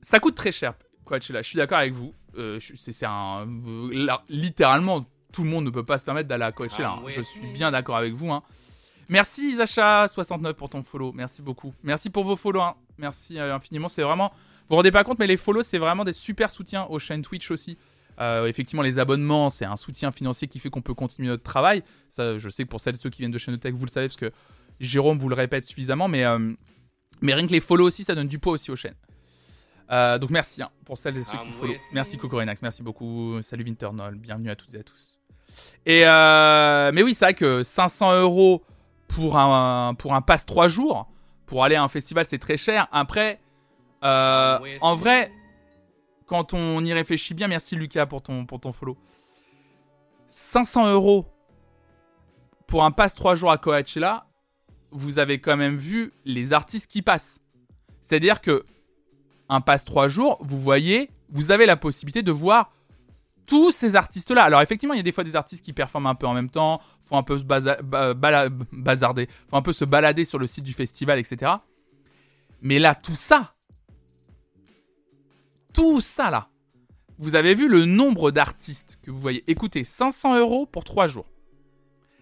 [0.02, 0.74] ça coûte très cher,
[1.06, 1.44] Coachella.
[1.44, 2.16] Je suis d'accord avec vous.
[2.36, 3.48] Euh, c'est un.
[4.28, 6.92] littéralement, tout le monde ne peut pas se permettre d'aller à Coachella.
[6.92, 7.04] Hein.
[7.08, 8.32] Je suis bien d'accord avec vous.
[8.32, 8.42] Hein.
[9.10, 11.12] Merci Zacha69 pour ton follow.
[11.12, 11.74] Merci beaucoup.
[11.84, 12.62] Merci pour vos follow.
[12.62, 12.76] Hein.
[12.98, 13.90] Merci euh, infiniment.
[13.90, 14.30] C'est vraiment.
[14.30, 17.22] Vous vous rendez pas compte, mais les follows, c'est vraiment des super soutiens aux chaînes
[17.22, 17.78] Twitch aussi.
[18.20, 21.84] effectivement, les abonnements, c'est un soutien financier qui fait qu'on peut continuer notre travail.
[22.10, 23.92] Ça, je sais que pour celles et ceux qui viennent de chaîne Tech, vous le
[23.92, 24.32] savez, parce que
[24.80, 26.54] Jérôme vous le répète suffisamment, mais, euh,
[27.22, 28.96] mais rien que les follow aussi, ça donne du poids aussi aux chaînes.
[29.92, 31.74] Euh, donc merci hein, pour celles et ceux qui follow.
[31.92, 33.42] Merci Cocorenax, merci beaucoup.
[33.42, 35.23] Salut Vinternol, bienvenue à toutes et à tous.
[35.86, 38.64] Et euh, mais oui, c'est vrai que 500 euros
[39.08, 41.10] pour un, pour un pass 3 jours,
[41.46, 42.88] pour aller à un festival, c'est très cher.
[42.92, 43.40] Après,
[44.02, 45.32] en vrai,
[46.26, 48.98] quand on y réfléchit bien, merci Lucas pour ton, pour ton follow.
[50.30, 51.28] 500 euros
[52.66, 54.26] pour un pass 3 jours à Coachella,
[54.92, 57.40] vous avez quand même vu les artistes qui passent.
[58.02, 58.64] C'est-à-dire que
[59.50, 62.72] un passe 3 jours, vous voyez, vous avez la possibilité de voir
[63.46, 64.44] tous ces artistes-là.
[64.44, 66.50] Alors effectivement, il y a des fois des artistes qui performent un peu en même
[66.50, 70.74] temps, font un peu se bazarder, font un peu se balader sur le site du
[70.74, 71.54] festival, etc.
[72.62, 73.56] Mais là, tout ça,
[75.74, 76.50] tout ça là,
[77.18, 79.44] vous avez vu le nombre d'artistes que vous voyez.
[79.48, 81.30] Écoutez, 500 euros pour 3 jours.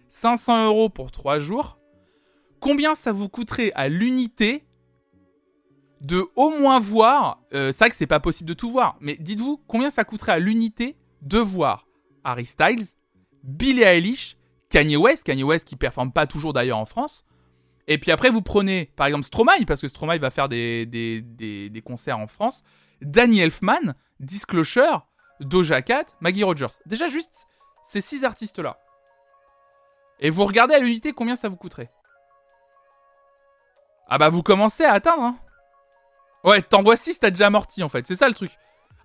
[0.09, 1.77] 500 euros pour 3 jours.
[2.59, 4.65] Combien ça vous coûterait à l'unité
[6.01, 7.41] de au moins voir.
[7.53, 10.33] Euh, c'est vrai que c'est pas possible de tout voir, mais dites-vous combien ça coûterait
[10.33, 11.87] à l'unité de voir
[12.23, 12.85] Harry Styles,
[13.43, 14.37] Billie Eilish,
[14.69, 17.23] Kanye West, Kanye West qui performe pas toujours d'ailleurs en France.
[17.87, 22.19] Et puis après, vous prenez par exemple Stromae, parce que Stromae va faire des, concerts
[22.19, 22.63] en France,
[23.01, 25.07] Danny Elfman, Disclosure,
[25.39, 26.79] Doja Cat, Maggie Rogers.
[26.85, 27.47] Déjà juste
[27.83, 28.79] ces six artistes-là.
[30.19, 31.91] Et vous regardez à l'unité combien ça vous coûterait?
[34.07, 35.23] Ah bah vous commencez à atteindre.
[35.23, 35.37] Hein.
[36.43, 38.05] Ouais, t'envoies 6, t'as déjà amorti en fait.
[38.05, 38.51] C'est ça le truc.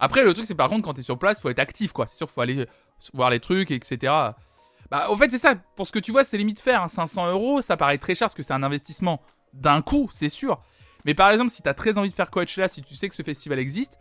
[0.00, 2.06] Après, le truc, c'est par contre, quand t'es sur place, faut être actif quoi.
[2.06, 2.66] C'est sûr, faut aller
[3.12, 4.12] voir les trucs, etc.
[4.90, 5.54] Bah, en fait, c'est ça.
[5.54, 6.88] Pour ce que tu vois, c'est limite faire.
[6.88, 7.30] 500 hein.
[7.32, 9.20] euros, ça paraît très cher parce que c'est un investissement
[9.52, 10.60] d'un coup, c'est sûr.
[11.04, 13.22] Mais par exemple, si t'as très envie de faire Coachella, si tu sais que ce
[13.22, 13.98] festival existe,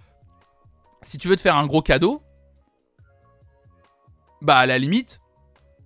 [1.02, 2.22] si tu veux te faire un gros cadeau,
[4.42, 5.22] bah à la limite,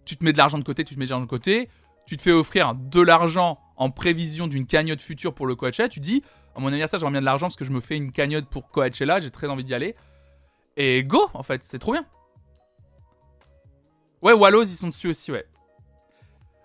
[0.05, 1.69] tu te mets de l'argent de côté, tu te mets de l'argent de côté,
[2.05, 5.99] tu te fais offrir de l'argent en prévision d'une cagnotte future pour le Coachella, tu
[5.99, 6.23] dis,
[6.59, 8.69] à mon anniversaire, j'aimerais bien de l'argent parce que je me fais une cagnotte pour
[8.69, 9.95] Coachella, j'ai très envie d'y aller.
[10.75, 12.05] Et go, en fait, c'est trop bien.
[14.21, 15.45] Ouais, Wallows, ils sont dessus aussi, ouais.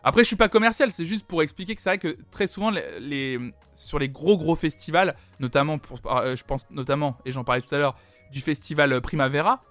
[0.03, 2.73] Après, je suis pas commercial, c'est juste pour expliquer que c'est vrai que très souvent,
[3.75, 7.75] sur les gros gros festivals, notamment, pour, euh, je pense notamment, et j'en parlais tout
[7.75, 7.95] à l'heure,
[8.33, 9.63] du festival Primavera,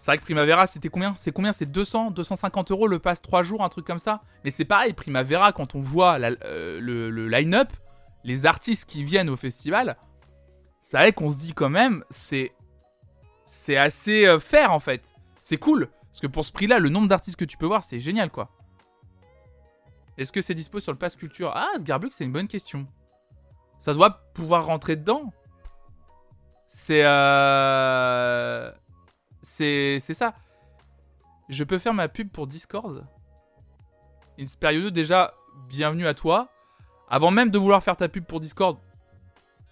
[0.00, 1.14] c'est vrai que Primavera, c'était combien?
[1.18, 1.52] C'est combien?
[1.52, 4.22] C'est 200, 250 euros le pass 3 jours, un truc comme ça?
[4.44, 7.68] Mais c'est pareil, Primavera, quand on voit euh, le, line-up,
[8.24, 9.96] les artistes qui viennent au festival,
[10.80, 12.52] c'est vrai qu'on se dit quand même, c'est
[13.46, 15.12] c'est assez euh, fair en fait.
[15.40, 15.88] C'est cool.
[16.10, 18.50] Parce que pour ce prix-là, le nombre d'artistes que tu peux voir, c'est génial quoi.
[20.18, 21.52] Est-ce que c'est dispo sur le pass culture?
[21.54, 22.86] Ah, Sgarbuk, c'est une bonne question.
[23.78, 25.32] Ça doit pouvoir rentrer dedans.
[26.68, 27.04] C'est.
[27.04, 28.70] Euh...
[29.42, 30.34] C'est ça.
[31.48, 33.06] Je peux faire ma pub pour Discord?
[34.38, 35.34] Insperiode, déjà,
[35.68, 36.50] bienvenue à toi.
[37.10, 38.78] Avant même de vouloir faire ta pub pour Discord,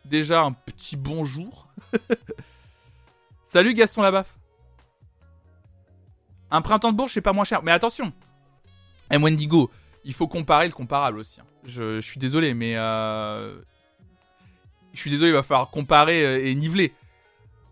[0.04, 1.68] déjà un petit bonjour.
[3.44, 4.36] Salut Gaston Labaf.
[6.50, 7.62] Un printemps de Bourges, c'est pas moins cher.
[7.62, 8.12] Mais attention,
[9.10, 9.22] M.
[9.22, 9.70] Wendigo,
[10.04, 11.40] il faut comparer le comparable aussi.
[11.40, 11.44] Hein.
[11.64, 12.76] Je, suis désolé, mais.
[12.76, 13.60] Euh,
[14.92, 16.92] je suis désolé, il va falloir comparer euh, et niveler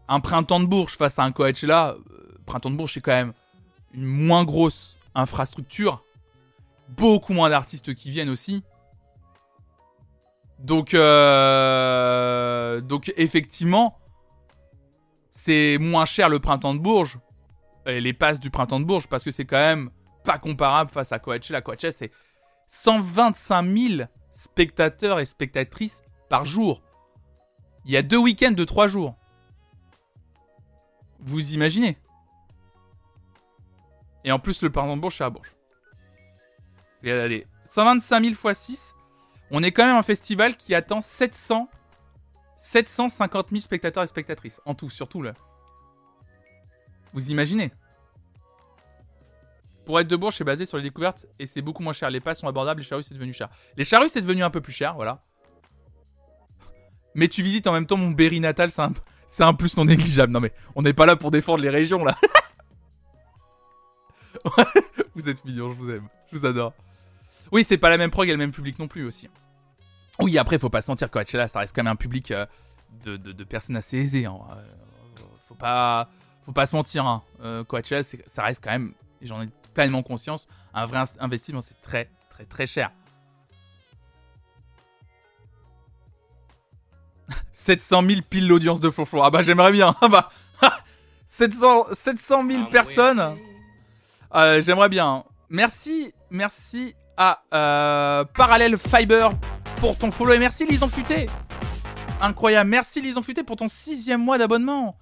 [0.06, 3.32] un printemps de Bourges face à un Coachella, euh, printemps de Bourges, c'est quand même
[3.92, 6.04] une moins grosse infrastructure,
[6.90, 8.62] beaucoup moins d'artistes qui viennent aussi.
[10.58, 13.98] Donc, euh, donc effectivement,
[15.32, 17.18] c'est moins cher le printemps de Bourges,
[17.86, 19.90] et les passes du printemps de Bourges, parce que c'est quand même
[20.24, 21.60] pas comparable face à Coachella.
[21.60, 22.10] Coachella, c'est
[22.68, 26.82] 125 000 spectateurs et spectatrices par jour.
[27.84, 29.14] Il y a deux week-ends de trois jours.
[31.20, 31.98] Vous imaginez
[34.24, 35.54] Et en plus, le pardon de Bourges, c'est à Bourges.
[37.02, 38.95] Regardez, 125 000 x 6.
[39.50, 41.68] On est quand même un festival qui attend 700,
[42.58, 44.60] 750 000 spectateurs et spectatrices.
[44.64, 45.34] En tout, surtout là.
[47.12, 47.72] Vous imaginez?
[49.84, 52.10] Pour être de Bourges, c'est basé sur les découvertes et c'est beaucoup moins cher.
[52.10, 53.48] Les passes sont abordables, les charrues, c'est devenu cher.
[53.76, 55.22] Les charrues, c'est devenu un peu plus cher, voilà.
[57.14, 58.92] Mais tu visites en même temps mon Berry natal, c'est un,
[59.28, 60.32] c'est un plus non négligeable.
[60.32, 62.18] Non mais on n'est pas là pour défendre les régions là.
[65.14, 66.74] vous êtes mignons, je vous aime, je vous adore.
[67.52, 69.28] Oui, c'est pas la même prog et le même public non plus aussi.
[70.18, 72.46] Oui, après, faut pas se mentir, Coachella, ça reste quand même un public euh,
[73.04, 74.26] de, personnes assez aisées.
[74.26, 74.38] Hein.
[74.50, 74.62] Euh,
[75.48, 76.08] faut pas,
[76.44, 77.06] faut pas se mentir.
[77.06, 77.22] Hein.
[77.42, 81.80] Euh, Coachella, ça reste quand même, et j'en ai pleinement conscience, un vrai investissement, c'est
[81.82, 82.90] très, très, très cher.
[87.52, 89.22] 700 000 pile l'audience de Flonflon.
[89.22, 89.94] Ah bah j'aimerais bien.
[90.00, 90.30] Ah bah
[91.26, 93.36] 700, 700 000 personnes.
[94.32, 95.24] J'aimerais bien.
[95.48, 98.24] Merci, merci à euh,
[98.78, 99.30] Fiber
[99.80, 101.26] pour ton follow et merci Lison Futé.
[102.20, 102.70] Incroyable.
[102.70, 104.98] Merci Lison Futé pour ton sixième mois d'abonnement.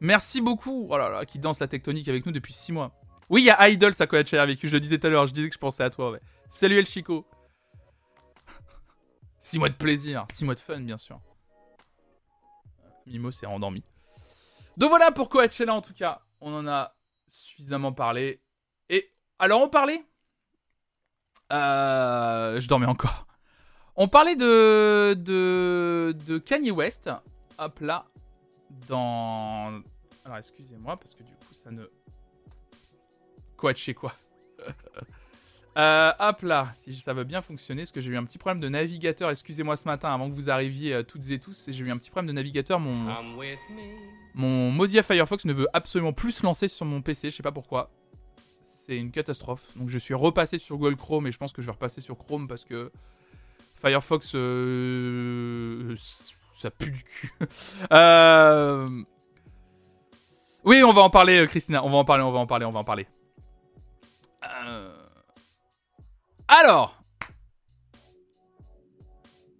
[0.00, 0.86] Merci beaucoup.
[0.90, 2.92] Oh là là, qui danse la tectonique avec nous depuis 6 mois.
[3.28, 4.68] Oui, il y a Idol, ça connaît avec vécu.
[4.68, 5.26] Je le disais tout à l'heure.
[5.26, 6.18] Je disais que je pensais à toi.
[6.48, 7.26] Salut El Chico.
[9.40, 10.24] 6 mois de plaisir.
[10.30, 11.20] 6 mois de fun, bien sûr.
[13.06, 13.82] Mimo s'est endormi.
[14.76, 16.22] Donc voilà pour Coachella en tout cas.
[16.40, 16.94] On en a
[17.26, 18.40] suffisamment parlé.
[18.88, 20.04] Et alors on parlait.
[21.52, 23.26] Euh, je dormais encore.
[23.96, 27.10] On parlait de, de, de Kanye West.
[27.58, 28.06] Hop là.
[28.88, 29.82] Dans.
[30.24, 31.84] Alors excusez-moi parce que du coup ça ne.
[33.56, 34.14] Coaché quoi?
[35.78, 38.60] Euh, hop là, si ça veut bien fonctionner, parce que j'ai eu un petit problème
[38.60, 41.92] de navigateur, excusez-moi ce matin, avant que vous arriviez euh, toutes et tous, j'ai eu
[41.92, 43.06] un petit problème de navigateur, mon,
[44.34, 47.52] mon Mozilla Firefox ne veut absolument plus se lancer sur mon PC, je sais pas
[47.52, 47.88] pourquoi.
[48.86, 49.66] C'est une catastrophe.
[49.76, 52.16] Donc je suis repassé sur Google Chrome et je pense que je vais repasser sur
[52.16, 52.90] Chrome parce que
[53.74, 55.94] Firefox, euh,
[56.58, 57.30] ça pue du cul.
[57.92, 58.88] Euh,
[60.64, 61.84] oui, on va en parler, Christina.
[61.84, 63.06] On va en parler, on va en parler, on va en parler.
[64.44, 64.94] Euh,
[66.48, 67.02] alors.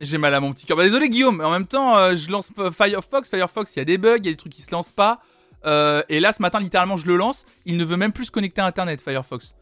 [0.00, 0.78] J'ai mal à mon petit cœur.
[0.78, 3.28] Bah, désolé Guillaume, mais en même temps, je lance Firefox.
[3.28, 5.20] Firefox, il y a des bugs, il y a des trucs qui se lancent pas.
[5.64, 7.44] Et là, ce matin, littéralement, je le lance.
[7.64, 9.54] Il ne veut même plus se connecter à Internet, Firefox.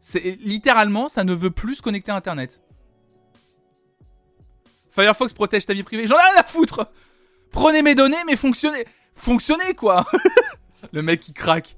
[0.00, 2.60] C'est littéralement, ça ne veut plus se connecter à Internet.
[4.88, 6.06] Firefox protège ta vie privée.
[6.06, 6.90] J'en ai rien à foutre.
[7.50, 8.84] Prenez mes données, mais fonctionnez,
[9.14, 10.06] fonctionnez quoi.
[10.92, 11.76] Le mec qui craque.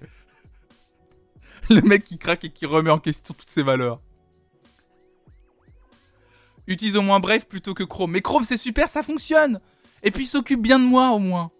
[1.68, 4.00] Le mec qui craque et qui remet en question toutes ses valeurs.
[6.66, 8.12] Utilise au moins Brave plutôt que Chrome.
[8.12, 9.58] Mais Chrome c'est super, ça fonctionne.
[10.02, 11.50] Et puis s'occupe bien de moi au moins.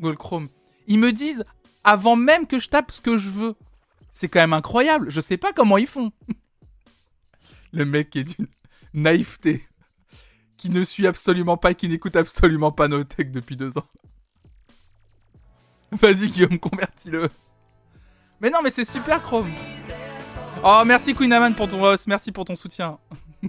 [0.00, 0.48] Google Chrome.
[0.88, 1.44] Ils me disent
[1.84, 3.54] avant même que je tape ce que je veux.
[4.10, 5.10] C'est quand même incroyable.
[5.10, 6.10] Je sais pas comment ils font.
[7.72, 8.48] Le mec est d'une
[8.94, 9.68] naïveté
[10.56, 13.86] qui ne suit absolument pas qui n'écoute absolument pas nos techs depuis deux ans.
[15.92, 17.28] Vas-y Guillaume, convertis-le.
[18.40, 19.50] Mais non, mais c'est super Chrome.
[20.64, 22.98] Oh, merci Queen Aman pour ton host, merci pour ton soutien.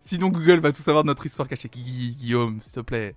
[0.00, 1.68] Sinon Google va tout savoir de notre histoire cachée.
[1.68, 3.16] Guillaume, s'il te plaît.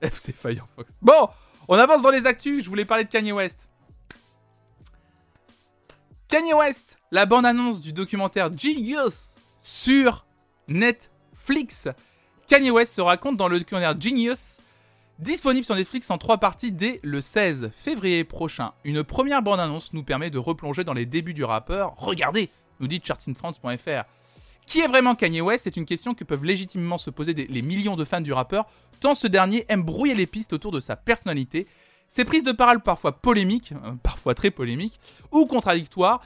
[0.00, 0.92] FC Firefox.
[1.02, 1.28] Bon,
[1.68, 2.64] on avance dans les actus.
[2.64, 3.68] Je voulais parler de Kanye West.
[6.28, 10.26] Kanye West, la bande-annonce du documentaire Genius sur
[10.66, 11.88] Netflix.
[12.46, 14.60] Kanye West se raconte dans le documentaire Genius,
[15.18, 18.72] disponible sur Netflix en trois parties dès le 16 février prochain.
[18.84, 21.94] Une première bande-annonce nous permet de replonger dans les débuts du rappeur.
[21.96, 22.50] Regardez,
[22.80, 24.04] nous dit chartinfrance.fr.
[24.68, 27.96] Qui est vraiment Kanye West C'est une question que peuvent légitimement se poser les millions
[27.96, 28.66] de fans du rappeur,
[29.00, 31.66] tant ce dernier aime brouiller les pistes autour de sa personnalité.
[32.10, 35.00] Ses prises de parole parfois polémiques, euh, parfois très polémiques,
[35.32, 36.20] ou contradictoires,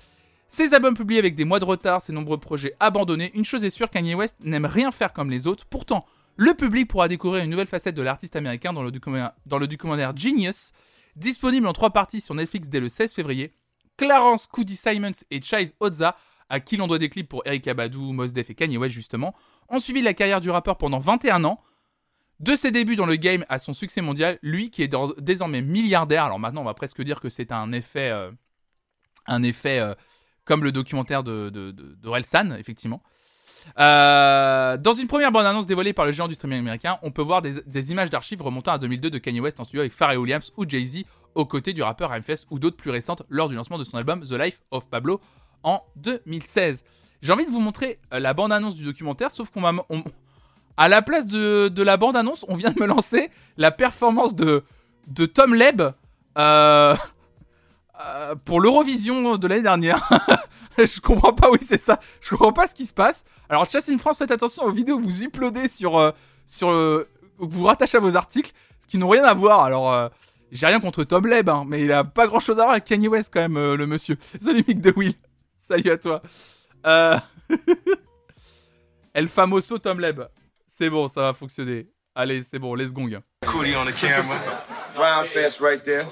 [0.49, 3.71] ses albums publiés avec des mois de retard, ses nombreux projets abandonnés, une chose est
[3.71, 5.65] sûre, Kanye West n'aime rien faire comme les autres.
[5.67, 6.05] Pourtant,
[6.37, 10.73] le public pourra découvrir une nouvelle facette de l'artiste américain dans le, documentaire, Genius,
[11.15, 13.53] disponible en trois parties sur Netflix dès le 16 février.
[13.97, 16.17] Clarence Coody Simons et Chase Ozza,
[16.53, 19.35] à qui l'on doit des clips pour Eric Abadou, Mos Def et Kanye West justement,
[19.71, 21.61] ont suivi la carrière du rappeur pendant 21 ans.
[22.41, 26.25] De ses débuts dans le game à son succès mondial, lui qui est désormais milliardaire,
[26.25, 28.31] alors maintenant on va presque dire que c'est un effet, euh,
[29.27, 29.95] un effet euh,
[30.45, 33.03] comme le documentaire de, de, effectivement.
[33.79, 37.41] Euh, dans une première bande-annonce dévoilée par le géant du streaming américain, on peut voir
[37.41, 40.69] des, images d'archives remontant à 2002 de Kanye West en studio avec Pharrell Williams ou
[40.69, 43.97] Jay-Z aux côtés du rappeur MFS ou d'autres plus récentes lors du lancement de son
[43.97, 45.21] album The Life of Pablo
[45.63, 46.85] en 2016.
[47.23, 49.73] J'ai envie de vous montrer euh, la bande-annonce du documentaire, sauf qu'on m'a...
[50.77, 54.65] à la place de, la bande-annonce, on vient de me lancer la performance de,
[55.27, 55.83] Tom Leb.
[56.39, 56.97] Euh,
[58.05, 60.09] euh, pour l'Eurovision de l'année dernière.
[60.79, 62.01] je comprends pas, oui, c'est ça.
[62.21, 63.25] Je comprends pas ce qui se passe.
[63.49, 66.13] Alors, in France, faites attention aux vidéos que vous uploadez sur.
[66.47, 67.09] Sur euh,
[67.39, 68.53] vous rattachez à vos articles,
[68.89, 69.63] qui n'ont rien à voir.
[69.65, 70.11] Alors,
[70.53, 72.85] j'ai rien contre Tom Leb, hein, mais il a pas grand chose à voir avec
[72.85, 74.17] Kanye West, quand même, le monsieur.
[74.41, 75.15] Salut, Mick de Will.
[75.69, 76.21] Salut à toi.
[79.15, 80.23] El famoso Tom Leb.
[80.67, 81.87] C'est bon, ça va fonctionner.
[82.15, 83.21] Allez, c'est bon, let's gong.
[83.47, 84.35] Cootie on the camera.
[84.99, 86.05] Round fest right there.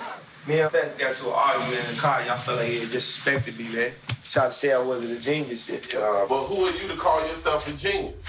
[0.47, 2.23] Me and Fast got to an argument in the car.
[2.25, 3.93] Y'all felt like he disrespected me, man.
[4.25, 5.95] Tried to say I wasn't a genius shit.
[5.95, 8.27] Uh, but who are you to call yourself a genius?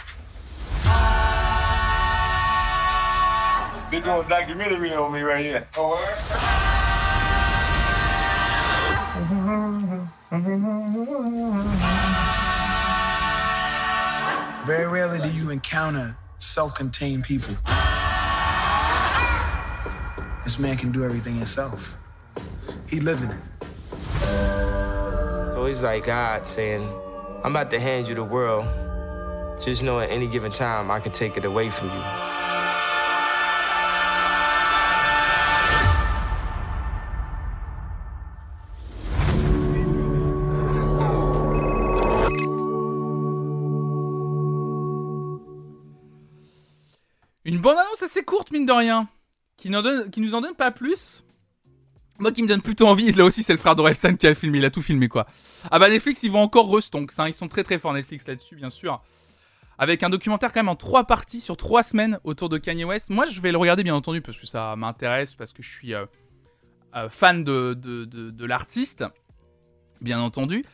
[3.91, 5.67] They're doing a documentary on me right here.
[5.78, 6.70] Oh,
[14.66, 17.55] Very rarely do you encounter self-contained people.
[20.43, 21.97] This man can do everything himself.
[22.88, 23.39] He living it.
[25.53, 26.88] So he's like God saying,
[27.43, 28.66] I'm about to hand you the world.
[29.62, 32.30] Just know at any given time I can take it away from you.
[47.62, 49.07] Une bonne annonce assez courte, mine de rien,
[49.55, 51.24] qui, nous en donne pas plus.
[52.18, 54.57] Moi qui me donne plutôt envie, là aussi c'est le frère d'Orelsan qui a filmé,
[54.57, 55.28] il a tout filmé quoi.
[55.70, 57.28] Ah bah Netflix ils vont encore restonks, hein.
[57.28, 59.03] ils sont très très forts Netflix là-dessus bien sûr.
[59.78, 63.12] Avec un documentaire quand même en trois parties sur trois semaines autour de Kanye West.
[63.12, 65.93] Moi je vais le regarder bien entendu parce que ça m'intéresse, parce que je suis
[65.93, 66.07] euh,
[66.95, 69.05] euh, fan de, de, l'artiste,
[70.01, 70.66] bien entendu.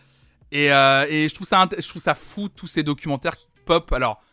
[0.53, 3.91] Et, euh, et, je, trouve ça, je trouve ça fou tous ces documentaires qui pop.
[3.91, 4.23] Alors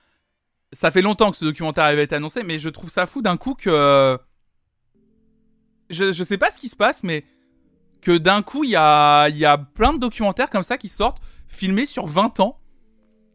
[0.75, 3.39] ça fait longtemps que ce documentaire avait été annoncé, mais je trouve ça fou d'un
[3.39, 4.19] coup que
[5.91, 7.25] je, je sais pas ce qui se passe, mais
[8.05, 11.23] que d'un coup, il y a, y a plein de documentaires comme ça qui sortent,
[11.49, 12.59] filmés sur 20 ans.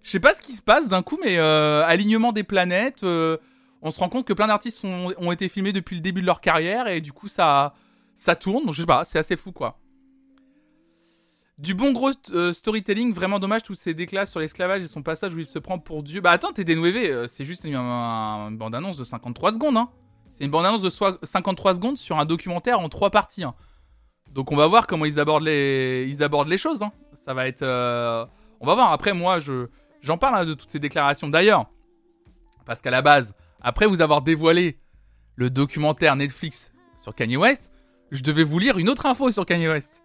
[0.04, 3.38] Je sais pas ce qui se passe d'un coup, mais euh, alignement des planètes, euh,
[3.82, 6.40] on se rend compte que plein d'artistes ont, été filmés depuis le début de leur
[6.42, 7.74] carrière et du coup ça,
[8.16, 8.66] ça tourne.
[8.66, 9.80] Donc je sais pas, c'est assez fou quoi.
[11.60, 15.36] Du bon gros euh, storytelling, vraiment dommage tous ces déclats sur l'esclavage et son passage
[15.36, 16.22] où il se prend pour Dieu.
[16.22, 17.74] Bah attends, t'es dénoué, euh, c'est juste une,
[18.58, 19.76] bande-annonce de 53 secondes.
[19.76, 19.90] Hein.
[20.32, 23.44] C'est une bande-annonce de 53 secondes sur un documentaire en trois parties.
[23.44, 23.56] Hein.
[24.32, 26.82] Donc on va voir comment ils abordent les, ils abordent les choses.
[26.82, 26.94] Hein.
[27.14, 27.64] Ça va être...
[27.64, 28.26] Euh,
[28.62, 28.94] on va voir.
[28.94, 29.68] Après moi, je...
[30.00, 31.28] j'en parle de toutes ces déclarations.
[31.28, 31.66] D'ailleurs,
[32.66, 34.80] parce qu'à la base, après vous avoir dévoilé
[35.36, 37.74] le documentaire Netflix sur Kanye West,
[38.12, 40.02] je devais vous lire une autre info sur Kanye West.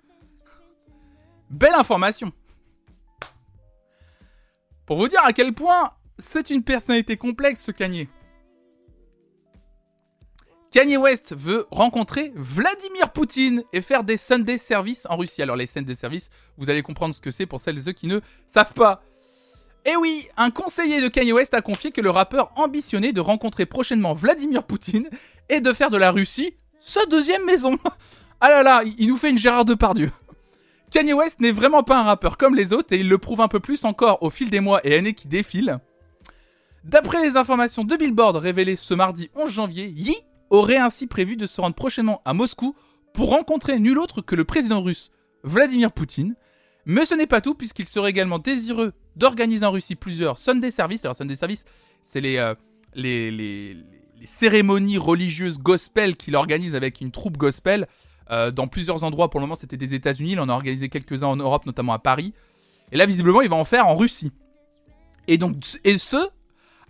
[1.50, 2.32] Belle information.
[4.86, 8.08] Pour vous dire à quel point c'est une personnalité complexe ce Kanye.
[10.70, 15.40] Kanye West veut rencontrer Vladimir Poutine et faire des Sunday Service en Russie.
[15.40, 18.08] Alors les Sunday Service, vous allez comprendre ce que c'est pour celles et ceux qui
[18.08, 19.02] ne savent pas.
[19.84, 23.66] Et oui, un conseiller de Kanye West a confié que le rappeur ambitionnait de rencontrer
[23.66, 25.08] prochainement Vladimir Poutine
[25.48, 27.78] et de faire de la Russie sa deuxième maison.
[28.40, 30.10] Ah là là, il nous fait une Gérard Depardieu.
[30.94, 33.48] Kanye West n'est vraiment pas un rappeur comme les autres et il le prouve un
[33.48, 35.80] peu plus encore au fil des mois et années qui défilent.
[36.84, 40.14] D'après les informations de Billboard révélées ce mardi 11 janvier, Yi
[40.50, 42.76] aurait ainsi prévu de se rendre prochainement à Moscou
[43.12, 45.10] pour rencontrer nul autre que le président russe
[45.42, 46.36] Vladimir Poutine.
[46.86, 51.04] Mais ce n'est pas tout puisqu'il serait également désireux d'organiser en Russie plusieurs Sunday Service.
[51.04, 51.64] Alors Sunday Service,
[52.04, 53.74] c'est les, euh,
[54.26, 57.88] cérémonies religieuses gospel qu'il organise avec une troupe gospel
[58.30, 59.30] euh, dans plusieurs endroits.
[59.30, 60.32] Pour le moment, c'était des États-Unis.
[60.32, 62.32] Il en a organisé quelques-uns en Europe, notamment à Paris.
[62.92, 64.32] Et là, visiblement, il va en faire en Russie.
[65.26, 66.28] Et donc, et ce,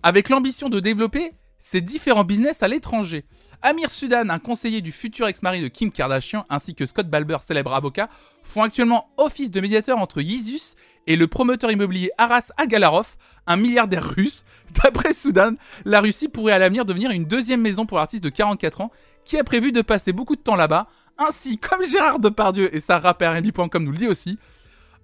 [0.03, 3.25] avec l'ambition de développer ses différents business à l'étranger.
[3.63, 7.73] Amir Sudan, un conseiller du futur ex-mari de Kim Kardashian, ainsi que Scott Balber, célèbre
[7.73, 8.11] avocat,
[8.43, 10.75] font actuellement office de médiateur entre Yeezus
[11.07, 13.17] et le promoteur immobilier Aras Agalarov,
[13.47, 14.45] un milliardaire russe.
[14.83, 15.55] D'après Sudan,
[15.87, 18.91] la Russie pourrait à l'avenir devenir une deuxième maison pour l'artiste de 44 ans,
[19.25, 20.87] qui a prévu de passer beaucoup de temps là-bas,
[21.19, 24.39] ainsi, comme Gérard Depardieu et sa rapper nous le dit aussi,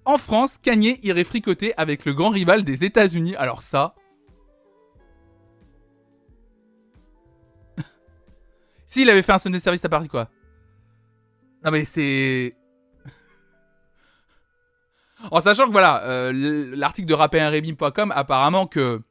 [0.05, 3.35] en France, Kanye irait fricoter avec le grand rival des États-Unis.
[3.35, 3.93] Alors ça.
[8.85, 10.29] S'il avait fait un Sunday Service à Paris, quoi.
[11.63, 12.55] Non mais c'est.
[15.31, 19.01] en sachant que voilà, euh, l'article de rapperrebim.com apparemment que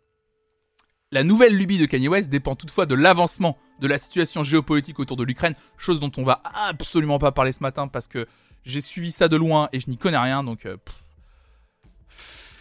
[1.12, 5.16] la nouvelle lubie de Kanye West dépend toutefois de l'avancement de la situation géopolitique autour
[5.16, 8.26] de l'Ukraine, chose dont on va absolument pas parler ce matin parce que
[8.64, 10.66] j'ai suivi ça de loin et je n'y connais rien, donc...
[10.66, 10.76] Euh,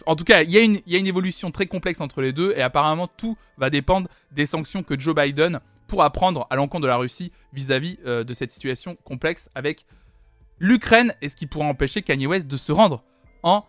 [0.06, 3.06] en tout cas, il y, a une évolution très complexe entre les deux et apparemment
[3.06, 7.32] tout va dépendre des sanctions que Joe Biden pourra prendre à l'encontre de la Russie
[7.52, 9.84] vis-à-vis euh, de cette situation complexe avec
[10.58, 13.04] l'Ukraine et ce qui pourra empêcher Kanye West de se rendre
[13.42, 13.66] en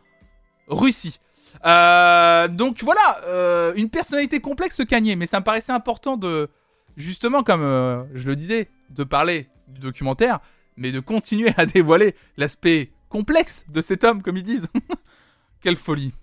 [0.67, 1.19] Russie.
[1.65, 6.49] Euh, donc voilà, une personnalité complexe Kanye, mais ça me paraissait important de,
[6.97, 10.39] justement, comme euh, je le disais, de parler du documentaire,
[10.77, 14.67] mais de continuer à dévoiler l'aspect complexe de cet homme, comme ils disent.
[15.61, 16.13] Quelle folie.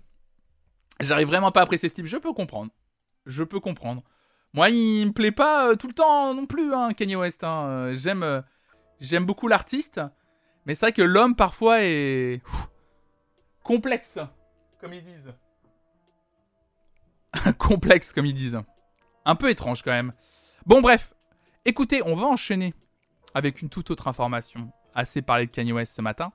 [0.99, 2.71] J'arrive vraiment pas à apprécier ce type, je peux comprendre.
[3.25, 4.03] Je peux comprendre.
[4.53, 7.43] Moi, il me plaît pas tout le temps non plus, hein, Kanye West.
[7.43, 7.93] Hein.
[7.93, 8.43] J'aime,
[8.99, 10.01] j'aime beaucoup l'artiste,
[10.65, 12.41] mais c'est vrai que l'homme parfois est
[13.63, 14.19] complexe
[14.79, 15.33] comme ils disent.
[17.57, 18.59] Complexe, comme ils disent.
[19.25, 20.13] Un peu étrange quand même.
[20.69, 21.15] Bon, bref.
[21.65, 22.75] Écoutez, on va enchaîner
[23.33, 24.71] avec une toute autre information.
[24.93, 26.31] Assez parlé de Kanye West ce matin.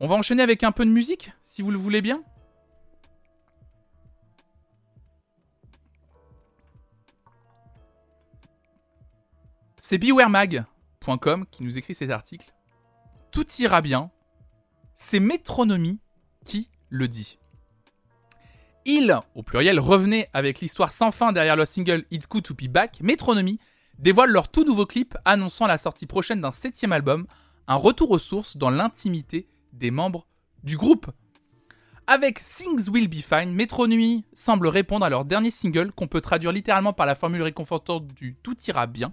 [0.00, 2.24] On va enchaîner avec un peu de musique, si vous le voulez bien.
[9.78, 12.52] C'est bewaremag.com qui nous écrit cet article.
[13.30, 14.10] Tout ira bien.
[14.96, 16.00] C'est Métronomie
[16.44, 17.38] qui le dit.
[18.84, 22.68] Il, au pluriel, revenait avec l'histoire sans fin derrière le single It's Good to Be
[22.68, 23.58] Back, Metronomy
[23.98, 27.26] dévoile leur tout nouveau clip annonçant la sortie prochaine d'un septième album,
[27.68, 30.26] un retour aux sources dans l'intimité des membres
[30.64, 31.10] du groupe.
[32.08, 36.50] Avec Things Will Be Fine, Metronomy semble répondre à leur dernier single qu'on peut traduire
[36.50, 39.12] littéralement par la formule réconfortante du Tout ira bien.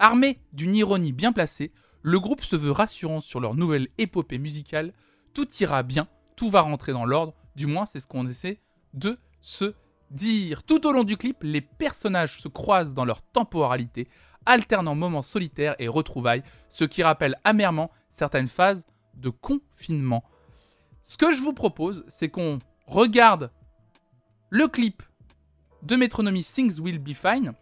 [0.00, 1.70] Armé d'une ironie bien placée,
[2.02, 4.92] le groupe se veut rassurant sur leur nouvelle épopée musicale
[5.32, 7.34] Tout ira bien tout va rentrer dans l'ordre.
[7.56, 8.60] Du moins, c'est ce qu'on essaie
[8.96, 9.74] de se
[10.10, 10.64] dire.
[10.64, 14.08] Tout au long du clip, les personnages se croisent dans leur temporalité,
[14.44, 20.24] alternant moments solitaires et retrouvailles, ce qui rappelle amèrement certaines phases de confinement.
[21.02, 23.50] Ce que je vous propose, c'est qu'on regarde
[24.50, 25.02] le clip
[25.82, 27.54] de Metronomy Things Will Be Fine,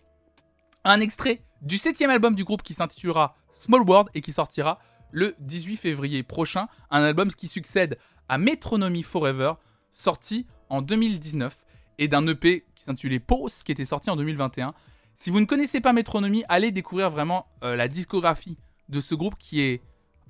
[0.85, 4.79] un extrait du septième album du groupe qui s'intitulera Small World et qui sortira
[5.11, 9.55] le 18 février prochain, un album qui succède à Metronomy Forever,
[9.95, 11.65] sorti en 2019.
[11.99, 14.75] et d'un EP qui s'intitulait Pause, qui était sorti en 2021.
[15.15, 19.37] Si vous ne connaissez pas Métronomie, allez découvrir vraiment euh, la discographie de ce groupe
[19.39, 19.81] qui est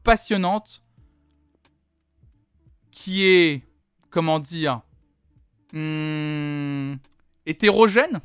[0.03, 0.85] passionnante,
[2.91, 3.63] qui est,
[4.11, 4.83] comment dire,
[5.73, 6.97] hmm,
[7.47, 8.21] hétérogène,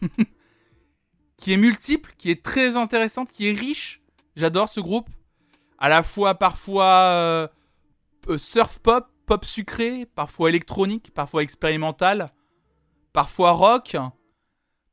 [1.37, 4.01] qui est multiple, qui est très intéressante, qui est riche.
[4.35, 5.09] J'adore ce groupe.
[5.77, 7.47] À la fois parfois euh,
[8.27, 12.33] euh, surf pop, pop sucré, parfois électronique, parfois expérimental,
[13.13, 13.95] parfois rock,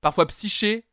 [0.02, 0.84] parfois psyché.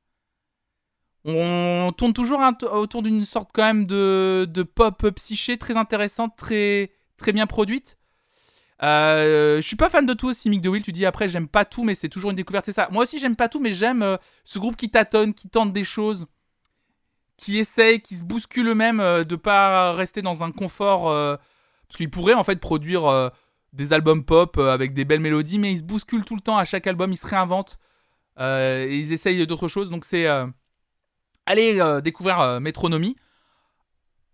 [1.26, 2.39] On tourne toujours
[2.72, 6.89] autour d'une sorte quand même de, pop psyché très intéressante, très,
[7.34, 7.98] bien produite.
[8.82, 10.82] Euh, je suis pas fan de tout aussi, Mick DeWill.
[10.82, 12.66] Tu dis après, j'aime pas tout, mais c'est toujours une découverte.
[12.66, 12.88] C'est ça.
[12.91, 14.16] Moi aussi, j'aime pas tout, mais j'aime euh,
[14.46, 16.28] ce groupe qui tâtonne, qui tente des choses,
[17.36, 21.38] qui essaye, qui se bouscule eux-mêmes, euh, de pas rester dans un confort.
[21.84, 23.32] Euh, parce qu'ils pourraient en fait produire
[23.74, 26.66] des albums pop avec des belles mélodies, mais ils se bousculent tout le temps à
[26.66, 27.78] chaque album, ils se réinventent.
[28.40, 29.90] et ils essayent d'autres choses.
[29.90, 30.28] Donc c'est.
[31.46, 33.16] Allez découvrir Métronomie.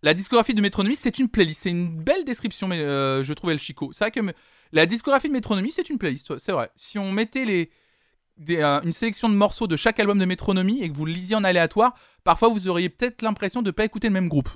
[0.02, 1.64] La discographie de Métronomie, c'est une playlist.
[1.64, 3.91] C'est une belle description, mais euh, je trouvais le chico.
[3.91, 4.22] C'est vrai que
[4.72, 6.38] la discographie de Métronomie, c'est une playlist.
[6.38, 6.72] C'est vrai.
[6.76, 7.70] Si on mettait les,
[8.50, 11.36] euh, une sélection de morceaux de chaque album de Métronomie et que vous le lisiez
[11.36, 14.50] en aléatoire, parfois vous auriez peut-être l'impression de ne pas écouter le même groupe.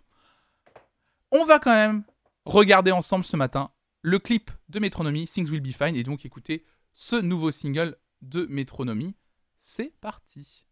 [1.32, 2.04] On va quand même
[2.46, 3.72] regarder ensemble ce matin
[4.02, 8.46] le clip de Métronomie, Things Will Be Fine, et donc écouter ce nouveau single de
[8.48, 9.16] Métronomie.
[9.58, 10.66] C'est parti.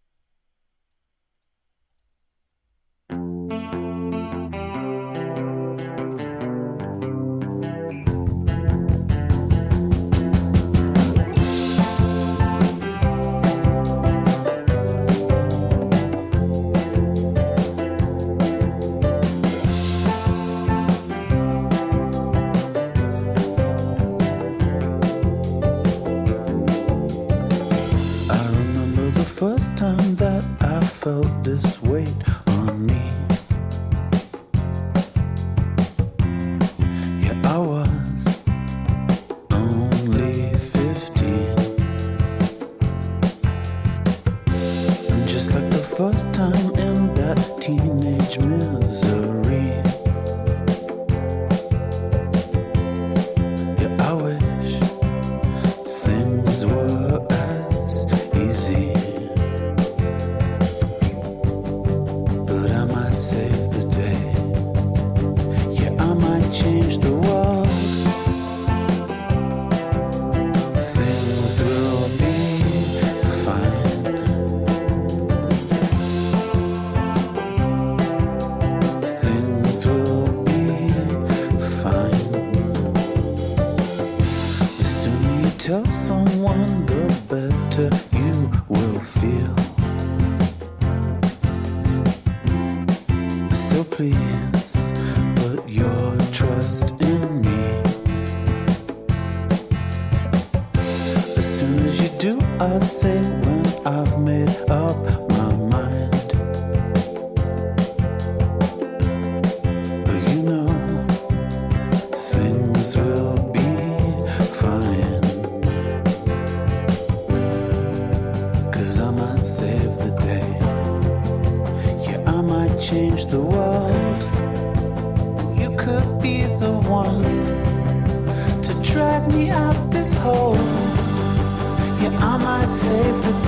[132.17, 133.40] I might save the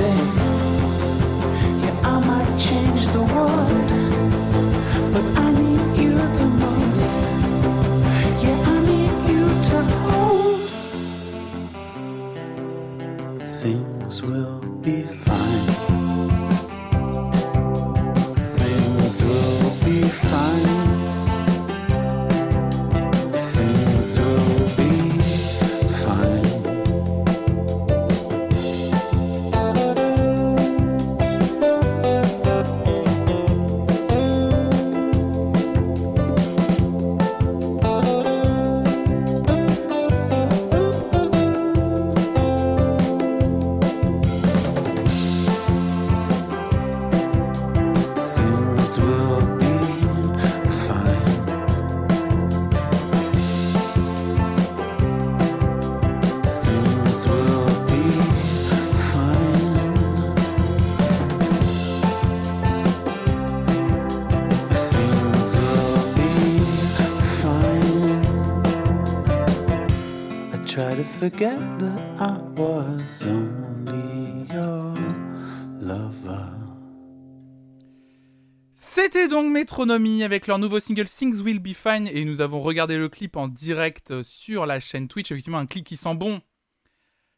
[78.73, 82.97] C'était donc Metronomy avec leur nouveau single Things Will Be Fine et nous avons regardé
[82.97, 85.31] le clip en direct sur la chaîne Twitch.
[85.31, 86.41] Effectivement, un clip qui sent bon.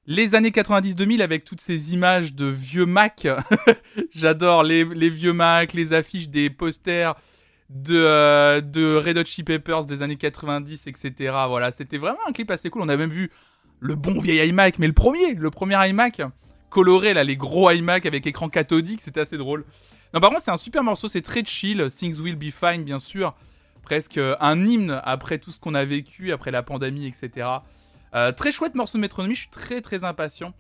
[0.08, 3.28] Les années 90-2000 avec toutes ces images de vieux Mac.
[4.10, 7.14] J'adore les, vieux Mac, les affiches des posters
[7.70, 11.14] de, euh, Red Hot Chili Peppers des années 90, etc.
[11.48, 12.82] Voilà, c'était vraiment un clip assez cool.
[12.82, 13.30] On a même vu
[13.80, 16.22] le bon vieil iMac, mais le premier, le premier iMac
[16.70, 19.64] coloré, là, les gros iMac avec écran cathodique, c'était assez drôle.
[20.14, 21.88] Non, par contre, c'est un super morceau, c'est très chill.
[21.90, 23.34] Things Will Be Fine, bien sûr.
[23.82, 27.48] Presque un hymne après tout ce qu'on a vécu, après la pandémie, etc.
[28.14, 30.54] Euh, très chouette morceau de Métronomie, je suis très très impatient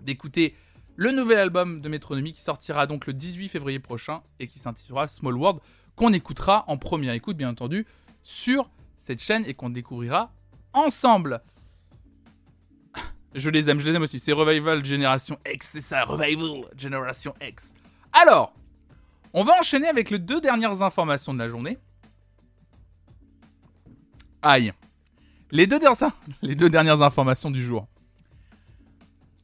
[0.00, 0.54] d'écouter
[0.96, 5.06] le nouvel album de Métronomie qui sortira donc le 18 février prochain et qui s'intitulera
[5.06, 5.60] Small World,
[5.94, 7.86] qu'on écoutera en première écoute, bien entendu,
[8.22, 10.32] sur cette chaîne et qu'on découvrira
[10.72, 11.42] ensemble.
[13.34, 14.18] Je les aime, je les aime aussi.
[14.18, 17.74] C'est Revival Génération X, c'est ça, Revival Génération X.
[18.12, 18.54] Alors,
[19.32, 21.78] on va enchaîner avec les deux dernières informations de la journée.
[24.42, 24.72] Aïe.
[25.50, 27.86] Les deux, dernières, informations du jour.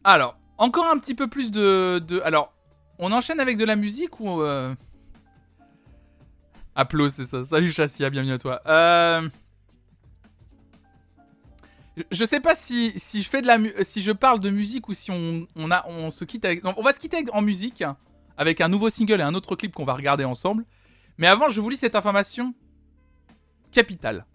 [0.03, 2.21] Alors, encore un petit peu plus de...
[2.25, 2.53] alors,
[2.99, 4.43] on enchaîne avec de la musique ou...
[4.43, 4.75] Euh...
[6.75, 7.45] Applaus, c'est ça.
[7.45, 8.61] Salut Chassia, bienvenue à toi.
[8.67, 9.29] Euh...
[12.11, 15.11] Je sais pas si, je fais de la si je parle de musique ou si
[15.13, 15.47] on,
[16.11, 17.85] se quitte on va se quitter en musique
[18.37, 20.65] avec un nouveau single et un autre clip qu'on va regarder ensemble.
[21.19, 22.53] Mais avant, je vous lis cette information
[23.71, 24.27] capitale.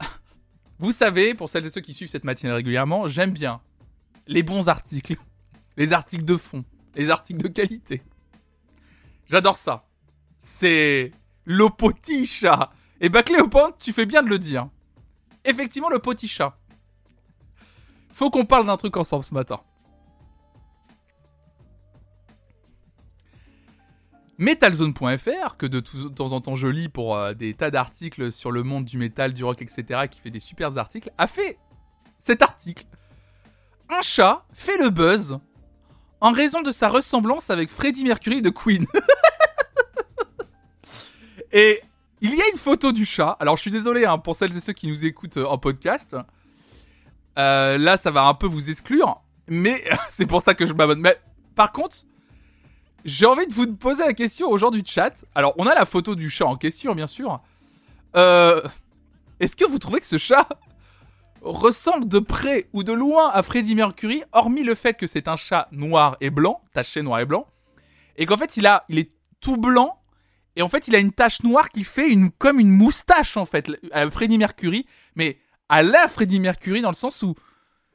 [0.78, 3.60] Vous savez, pour celles et ceux qui suivent cette matinée régulièrement, j'aime bien
[4.28, 5.16] les bons articles,
[5.76, 6.64] les articles de fond,
[6.94, 8.02] les articles de qualité.
[9.26, 9.88] J'adore ça.
[10.38, 11.10] C'est
[11.44, 12.70] l'opoticha.
[13.00, 14.68] Et bah Cléopâtre, tu fais bien de le dire
[15.44, 16.56] effectivement le petit chat.
[18.12, 19.60] Faut qu'on parle d'un truc ensemble ce matin.
[24.38, 28.62] Metalzone.fr, que de, temps en temps je lis pour euh, des tas d'articles sur le
[28.62, 31.58] monde du métal, du rock, etc., qui fait des super articles, a fait
[32.20, 32.86] cet article.
[33.88, 35.38] Un chat fait le buzz
[36.20, 38.86] en raison de sa ressemblance avec Freddie Mercury de Queen.
[41.52, 41.82] Et
[42.22, 43.36] il y a une photo du chat.
[43.40, 46.16] Alors, je suis désolé hein, pour celles et ceux qui nous écoutent euh, en podcast.
[47.36, 49.20] Euh, là, ça va un peu vous exclure.
[49.48, 51.00] Mais c'est pour ça que je m'abonne.
[51.00, 51.18] Mais
[51.56, 51.96] par contre,
[53.04, 55.24] j'ai envie de vous poser la question aux gens du chat.
[55.34, 57.40] Alors, on a la photo du chat en question, bien sûr.
[58.14, 58.62] Euh,
[59.40, 60.48] Est-ce que vous trouvez que ce chat
[61.40, 65.36] ressemble de près ou de loin à Freddie Mercury, hormis le fait que c'est un
[65.36, 67.48] chat noir et blanc, taché noir et blanc,
[68.16, 69.10] et qu'en fait il a, il est
[69.40, 69.98] tout blanc
[70.56, 73.44] et en fait, il a une tache noire qui fait une, comme une moustache, en
[73.44, 74.86] fait, à Freddie Mercury.
[75.16, 75.38] Mais
[75.68, 77.34] à la Freddie Mercury, dans le sens où,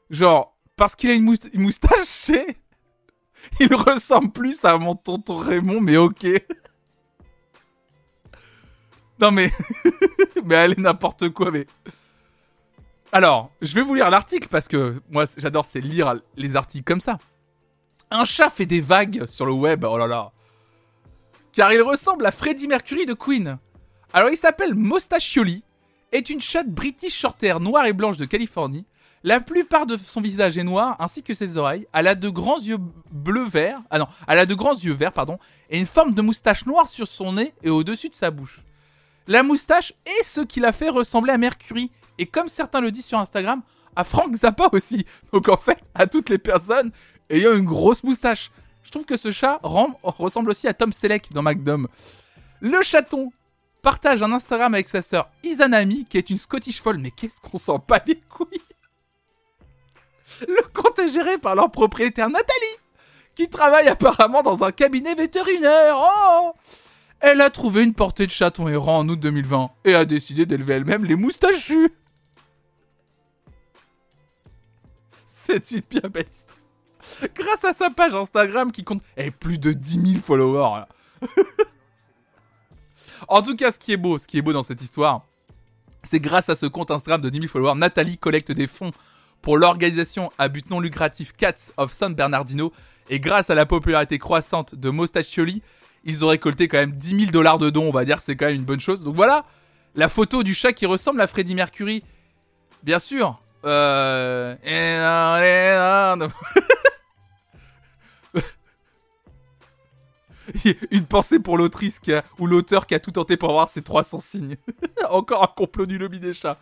[0.09, 2.31] genre, parce qu'il a une, moustache.
[3.59, 6.25] Il ressemble plus à mon tonton Raymond, mais ok.
[9.19, 9.51] non mais...
[10.43, 11.67] mais allez, n'importe quoi, mais...
[13.11, 16.99] Alors, je vais vous lire l'article, parce que moi, j'adore, c'est lire les articles comme
[16.99, 17.19] ça.
[18.09, 20.33] Un chat fait des vagues sur le web, oh là là
[21.57, 23.57] car il ressemble à Freddie Mercury de Queen.
[24.13, 25.63] Alors il s'appelle Mostachioli,
[26.11, 28.85] est une chatte british shorthair noire et blanche de Californie.
[29.23, 31.87] La plupart de son visage est noir, ainsi que ses oreilles.
[31.93, 32.77] Elle a de grands yeux
[33.11, 35.39] bleu vert, ah non, elle a de grands yeux verts, pardon,
[35.71, 38.61] et une forme de moustache noire sur son nez et au-dessus de sa bouche.
[39.25, 41.89] La moustache est ce qui la fait ressembler à Mercury,
[42.19, 43.63] et comme certains le disent sur Instagram,
[43.95, 45.07] à Frank Zappa aussi.
[45.33, 46.91] Donc en fait, à toutes les personnes
[47.31, 48.51] ayant une grosse moustache.
[48.87, 51.87] Je trouve que ce chat ressemble aussi à Tom Selleck dans McDom.
[52.61, 53.33] Le chaton
[53.81, 57.57] partage un Instagram avec sa sœur Izanami, qui est une Scottish folle, mais qu'est-ce qu'on
[57.57, 58.61] s'en bat les couilles?
[60.47, 62.77] Le compte est géré par leur propriétaire Nathalie,
[63.35, 65.97] qui travaille apparemment dans un cabinet vétérinaire.
[65.97, 66.53] Oh
[67.19, 70.75] Elle a trouvé une portée de chaton errant en août 2020 et a décidé d'élever
[70.75, 71.91] elle-même les moustachus.
[75.29, 76.56] C'est une bien belle histoire.
[77.35, 80.83] Grâce à sa page Instagram qui compte eh, plus de 10 000 followers.
[83.27, 85.23] en tout cas, ce qui est beau, ce qui est beau dans cette histoire,
[86.03, 88.91] c'est grâce à ce compte Instagram de 10 000 followers, Nathalie collecte des fonds
[89.41, 92.71] pour l'organisation à but non lucratif Cats of San Bernardino.
[93.09, 95.61] Et grâce à la popularité croissante de Mostaccioli,
[96.03, 98.47] ils ont récolté quand même 10 000 dollars de dons, on va dire, c'est quand
[98.47, 99.03] même une bonne chose.
[99.03, 99.45] Donc voilà,
[99.95, 102.03] la photo du chat qui ressemble à Freddie Mercury.
[102.83, 103.41] Bien sûr.
[103.65, 104.55] Euh...
[110.91, 111.99] Une pensée pour l'autrice
[112.39, 114.57] ou l'auteur qui a tout tenté pour avoir ses 300 signes.
[115.09, 116.57] Encore un complot du lobby des chats.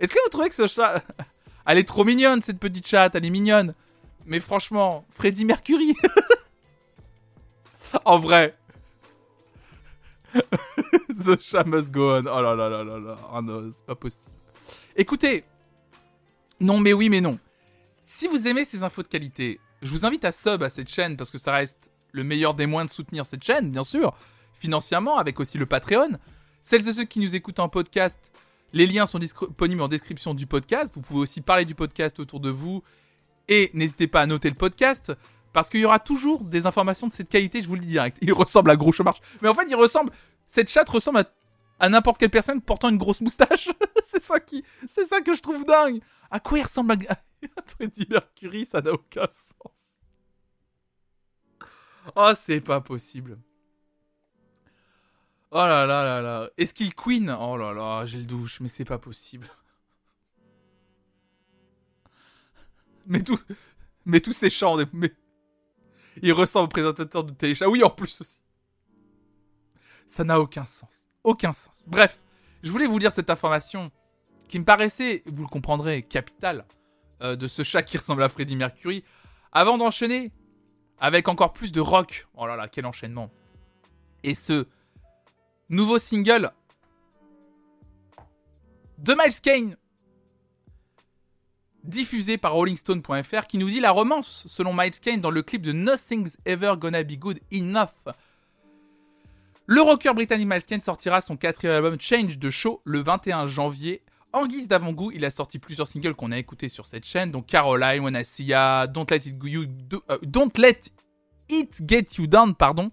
[0.00, 1.02] Est-ce que vous trouvez que ce chat...
[1.66, 3.72] Elle est trop mignonne, cette petite chatte, elle est mignonne.
[4.26, 5.96] Mais franchement, Freddy Mercury
[8.04, 8.54] En vrai.
[10.34, 12.26] The show must go on.
[12.26, 13.16] Oh là là là là là.
[13.32, 14.36] Oh non, c'est pas possible.
[14.96, 15.44] Écoutez.
[16.60, 17.38] Non, mais oui, mais non.
[18.02, 21.16] Si vous aimez ces infos de qualité, je vous invite à sub à cette chaîne
[21.16, 24.16] parce que ça reste le meilleur des moyens de soutenir cette chaîne, bien sûr,
[24.52, 26.18] financièrement, avec aussi le Patreon.
[26.62, 28.32] Celles et ceux qui nous écoutent en podcast,
[28.72, 30.94] les liens sont disponibles en description du podcast.
[30.94, 32.82] Vous pouvez aussi parler du podcast autour de vous.
[33.48, 35.12] Et n'hésitez pas à noter le podcast.
[35.52, 38.18] Parce qu'il y aura toujours des informations de cette qualité, je vous le dis direct.
[38.22, 38.92] Il ressemble à Gros.
[39.42, 40.12] Mais en fait, il ressemble.
[40.46, 41.24] Cette chatte ressemble à,
[41.80, 43.70] à n'importe quelle personne portant une grosse moustache.
[44.04, 44.64] c'est ça qui.
[44.86, 46.00] C'est ça que je trouve dingue.
[46.30, 47.16] À quoi il ressemble à.
[47.66, 49.93] Freddie Mercury, ça n'a aucun sens.
[52.16, 53.38] Oh, c'est pas possible.
[55.50, 56.50] Oh là là là là.
[56.56, 57.30] Est-ce qu'il Queen?
[57.30, 59.48] Oh là là, j'ai le douche, mais c'est pas possible.
[63.06, 63.38] Mais tout.
[64.04, 64.76] Mais tous ces chants.
[64.92, 65.12] Mais...
[66.22, 67.68] Il ressemble au présentateur de téléchat.
[67.68, 68.40] Oui, en plus aussi.
[70.06, 71.08] Ça n'a aucun sens.
[71.22, 71.84] Aucun sens.
[71.86, 72.22] Bref,
[72.62, 73.90] je voulais vous lire cette information
[74.48, 76.66] qui me paraissait, vous le comprendrez, capitale
[77.22, 79.04] euh, de ce chat qui ressemble à Freddie Mercury.
[79.52, 80.32] Avant d'enchaîner
[80.98, 82.26] avec encore plus de rock.
[82.36, 83.30] Oh là là, quel enchaînement.
[84.22, 84.66] Et ce
[85.68, 86.50] nouveau single
[88.98, 89.76] de Miles Kane
[91.82, 95.72] diffusé par RollingStone.fr qui nous dit la romance selon Miles Kane dans le clip de
[95.72, 98.14] Nothing's Ever Gonna Be Good Enough.
[99.66, 104.02] Le rocker britannique Miles Kane sortira son quatrième album Change de Show le 21 janvier.
[104.34, 107.46] En guise d'avant-goût, il a sorti plusieurs singles qu'on a écoutés sur cette chaîne, donc
[107.46, 109.36] Caroline, Ya, Don't Let It,
[110.10, 110.80] euh, Don't Let
[111.48, 112.90] It Get You Down, pardon.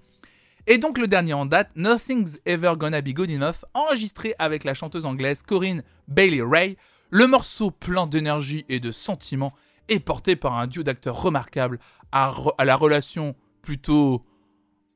[0.68, 4.76] Et donc le dernier en date, Nothing's Ever Gonna Be Good Enough, enregistré avec la
[4.76, 6.78] chanteuse anglaise Corinne Bailey Ray.
[7.10, 9.54] Le morceau plein d'énergie et de sentiments
[9.88, 11.80] est porté par un duo d'acteurs remarquables
[12.12, 14.24] à, à, la relation plutôt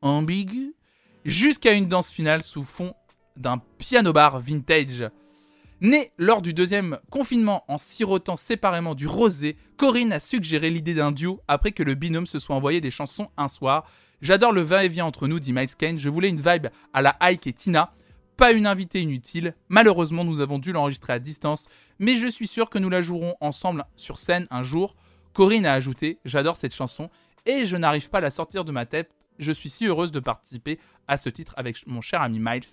[0.03, 0.75] ambiguë,
[1.25, 2.93] jusqu'à une danse finale sous fond
[3.35, 5.09] d'un piano bar vintage.
[5.81, 11.11] Né lors du deuxième confinement en sirotant séparément du rosé, Corinne a suggéré l'idée d'un
[11.11, 13.85] duo après que le binôme se soit envoyé des chansons un soir.
[14.21, 15.99] J'adore le va-et-vient entre nous, dit Miles Kane.
[15.99, 17.91] Je voulais une vibe à la Ike et Tina.
[18.37, 19.53] Pas une invitée inutile.
[19.67, 21.67] Malheureusement, nous avons dû l'enregistrer à distance,
[21.99, 24.95] mais je suis sûr que nous la jouerons ensemble sur scène un jour.
[25.33, 27.09] Corinne a ajouté J'adore cette chanson
[27.45, 29.11] et je n'arrive pas à la sortir de ma tête.
[29.39, 32.63] Je suis si heureuse de participer à ce titre avec mon cher ami Miles.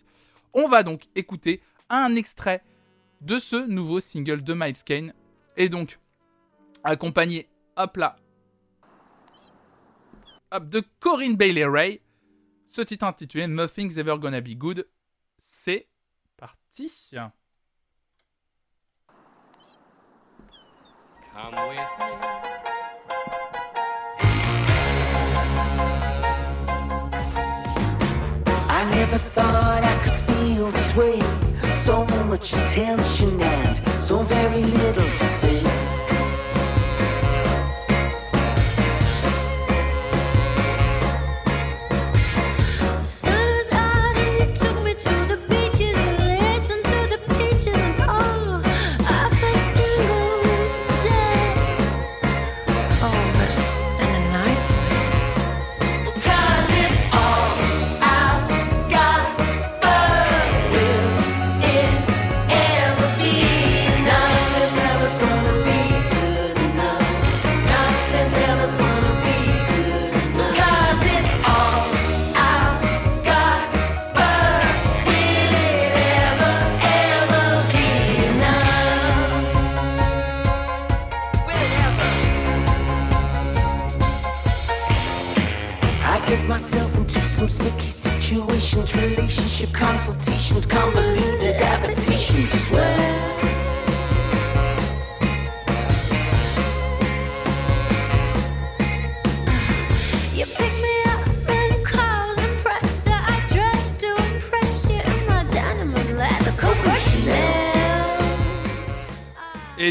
[0.55, 2.63] On va donc écouter un extrait
[3.23, 5.15] de ce nouveau single de Miles Kane.
[5.57, 5.99] Et donc,
[6.85, 8.17] accompagné, hop là,
[10.51, 12.01] hop, de Corinne Bailey Ray.
[12.67, 14.89] Ce titre intitulé Nothing's Ever Gonna Be Good.
[15.39, 15.89] C'est
[16.37, 16.91] parti.
[21.33, 22.13] Come with me.
[28.69, 31.42] I never thought I could feel this way.
[32.33, 35.72] Much attention and so very little to say.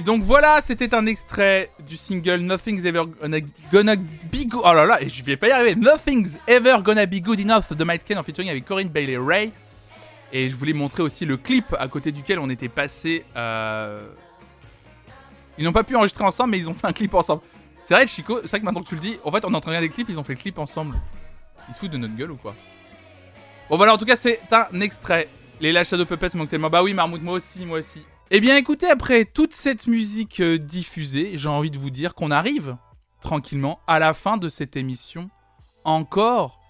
[0.02, 3.04] Et donc voilà, c'était un extrait du single Nothing's Ever
[3.72, 4.64] Gonna, Be Good.
[4.66, 5.76] Oh là là, et je vais pas y arriver.
[5.76, 9.52] Nothing's Ever Gonna Be Good Enough de Mike Ken en featuring avec Corinne Bailey Ray.
[10.34, 13.26] Et je voulais montrer aussi le clip à côté duquel on était passé.
[13.36, 14.08] Euh...
[15.60, 17.43] Ils n'ont pas pu enregistrer ensemble, mais ils ont fait un clip ensemble.
[17.84, 19.56] C'est vrai, Chico, c'est vrai que maintenant que tu le dis, en fait, on est
[19.56, 20.95] en train de regarder des clips, ils ont fait le clip ensemble.
[21.70, 22.56] Ils se foutent de notre gueule ou quoi?
[23.70, 25.30] Bon, voilà, en tout cas, c'est un extrait.
[25.60, 26.72] Les Last Shadow Puppets manquent tellement.
[26.72, 28.02] Bah oui, Marmout, moi aussi, moi aussi.
[28.34, 32.32] Eh bien écoutez, après toute cette musique euh, diffusée, j'ai envie de vous dire qu'on
[32.32, 32.78] arrive
[33.20, 35.30] tranquillement à la fin de cette émission.
[35.84, 36.62] Encore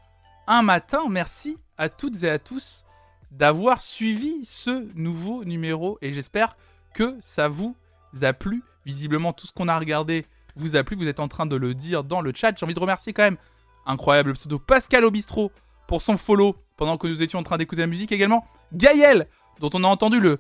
[0.47, 1.03] un matin.
[1.07, 2.84] Merci à toutes et à tous
[3.30, 6.57] d'avoir suivi ce nouveau numéro et j'espère
[6.95, 7.76] que ça vous
[8.24, 8.64] a plu.
[8.88, 10.95] Visiblement, tout ce qu'on a regardé vous a plu.
[10.95, 12.57] Vous êtes en train de le dire dans le chat.
[12.57, 13.38] J'ai envie de remercier quand même
[13.86, 15.51] incroyable pseudo Pascal Obistro
[15.88, 18.12] pour son follow pendant que nous étions en train d'écouter la musique.
[18.12, 19.28] Également Gaël,
[19.59, 20.39] dont on a entendu le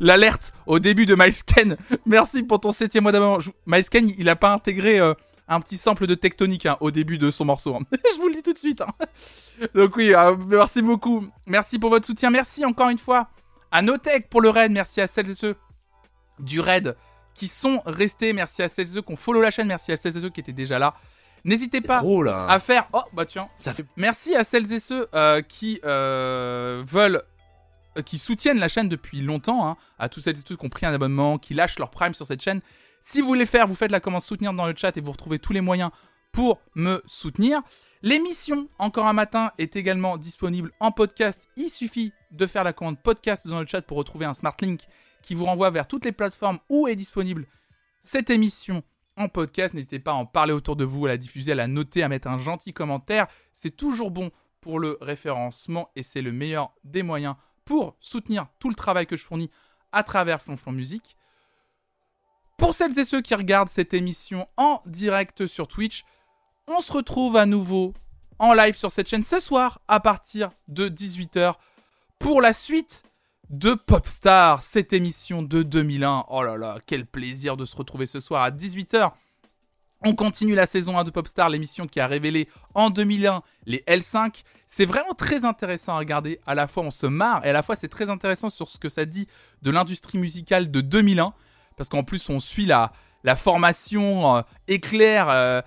[0.00, 1.76] l'alerte au début de Milescan.
[2.06, 3.38] Merci pour ton septième mois d'abonnement.
[3.66, 5.14] Milescan, il a pas intégré euh,
[5.48, 7.74] un petit sample de tectonique hein, au début de son morceau.
[7.74, 7.80] Hein.
[8.14, 8.80] Je vous le dis tout de suite.
[8.80, 8.92] Hein.
[9.74, 11.26] Donc oui, euh, merci beaucoup.
[11.46, 12.30] Merci pour votre soutien.
[12.30, 13.28] Merci encore une fois
[13.70, 14.72] à Notech pour le raid.
[14.72, 15.56] Merci à celles et ceux
[16.38, 16.96] du raid
[17.34, 18.32] qui sont restés.
[18.32, 19.68] Merci à celles et ceux qui ont follow la chaîne.
[19.68, 20.94] Merci à celles et ceux qui étaient déjà là.
[21.44, 22.02] N'hésitez pas
[22.48, 22.88] à faire.
[22.92, 23.48] Oh bah tiens.
[23.56, 23.84] Ça fait...
[23.96, 27.22] Merci à celles et ceux euh, qui euh, veulent,
[28.04, 29.68] qui soutiennent la chaîne depuis longtemps.
[29.68, 32.26] Hein, à tous celles et qui ont pris un abonnement, qui lâchent leur prime sur
[32.26, 32.60] cette chaîne.
[33.00, 35.38] Si vous voulez faire, vous faites la commande soutenir dans le chat et vous retrouvez
[35.38, 35.90] tous les moyens
[36.30, 37.62] pour me soutenir.
[38.02, 41.48] L'émission Encore un matin est également disponible en podcast.
[41.56, 44.82] Il suffit de faire la commande podcast dans le chat pour retrouver un smart link
[45.22, 47.46] qui vous renvoie vers toutes les plateformes où est disponible
[48.00, 48.82] cette émission
[49.16, 49.74] en podcast.
[49.74, 52.08] N'hésitez pas à en parler autour de vous, à la diffuser, à la noter, à
[52.08, 53.26] mettre un gentil commentaire.
[53.54, 54.30] C'est toujours bon
[54.60, 59.16] pour le référencement et c'est le meilleur des moyens pour soutenir tout le travail que
[59.16, 59.50] je fournis
[59.92, 61.16] à travers Flonflon Musique.
[62.58, 66.04] Pour celles et ceux qui regardent cette émission en direct sur Twitch,
[66.68, 67.92] on se retrouve à nouveau
[68.38, 71.54] en live sur cette chaîne ce soir à partir de 18h
[72.18, 73.02] pour la suite
[73.50, 76.26] de Popstar, cette émission de 2001.
[76.28, 79.12] Oh là là, quel plaisir de se retrouver ce soir à 18h.
[80.04, 84.42] On continue la saison 1 de Popstar, l'émission qui a révélé en 2001 les L5.
[84.66, 86.40] C'est vraiment très intéressant à regarder.
[86.44, 88.78] À la fois, on se marre et à la fois, c'est très intéressant sur ce
[88.78, 89.28] que ça dit
[89.62, 91.32] de l'industrie musicale de 2001.
[91.76, 92.90] Parce qu'en plus, on suit la,
[93.36, 95.62] formation euh, éclair euh,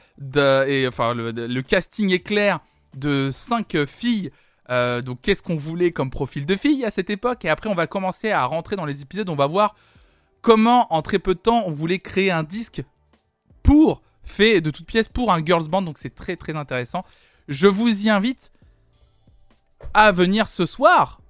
[0.87, 2.59] enfin le, casting éclair
[2.95, 4.31] de cinq filles
[4.69, 7.45] euh, donc qu'est-ce qu'on voulait comme profil de fille à cette époque?
[7.45, 9.75] Et après on va commencer à rentrer dans les épisodes, on va voir
[10.41, 12.83] comment en très peu de temps on voulait créer un disque
[13.63, 17.05] pour, fait de toutes pièces pour un girls band, donc c'est très très intéressant.
[17.47, 18.51] Je vous y invite
[19.93, 21.21] à venir ce soir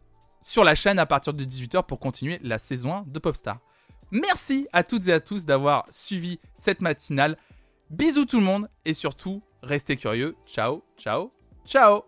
[0.42, 3.60] sur la chaîne à partir de 18h pour continuer la saison 1 de Popstar.
[4.12, 7.38] Merci à toutes et à tous d'avoir suivi cette matinale.
[7.90, 10.36] Bisous tout le monde et surtout, restez curieux.
[10.46, 11.32] Ciao, ciao,
[11.66, 12.04] ciao.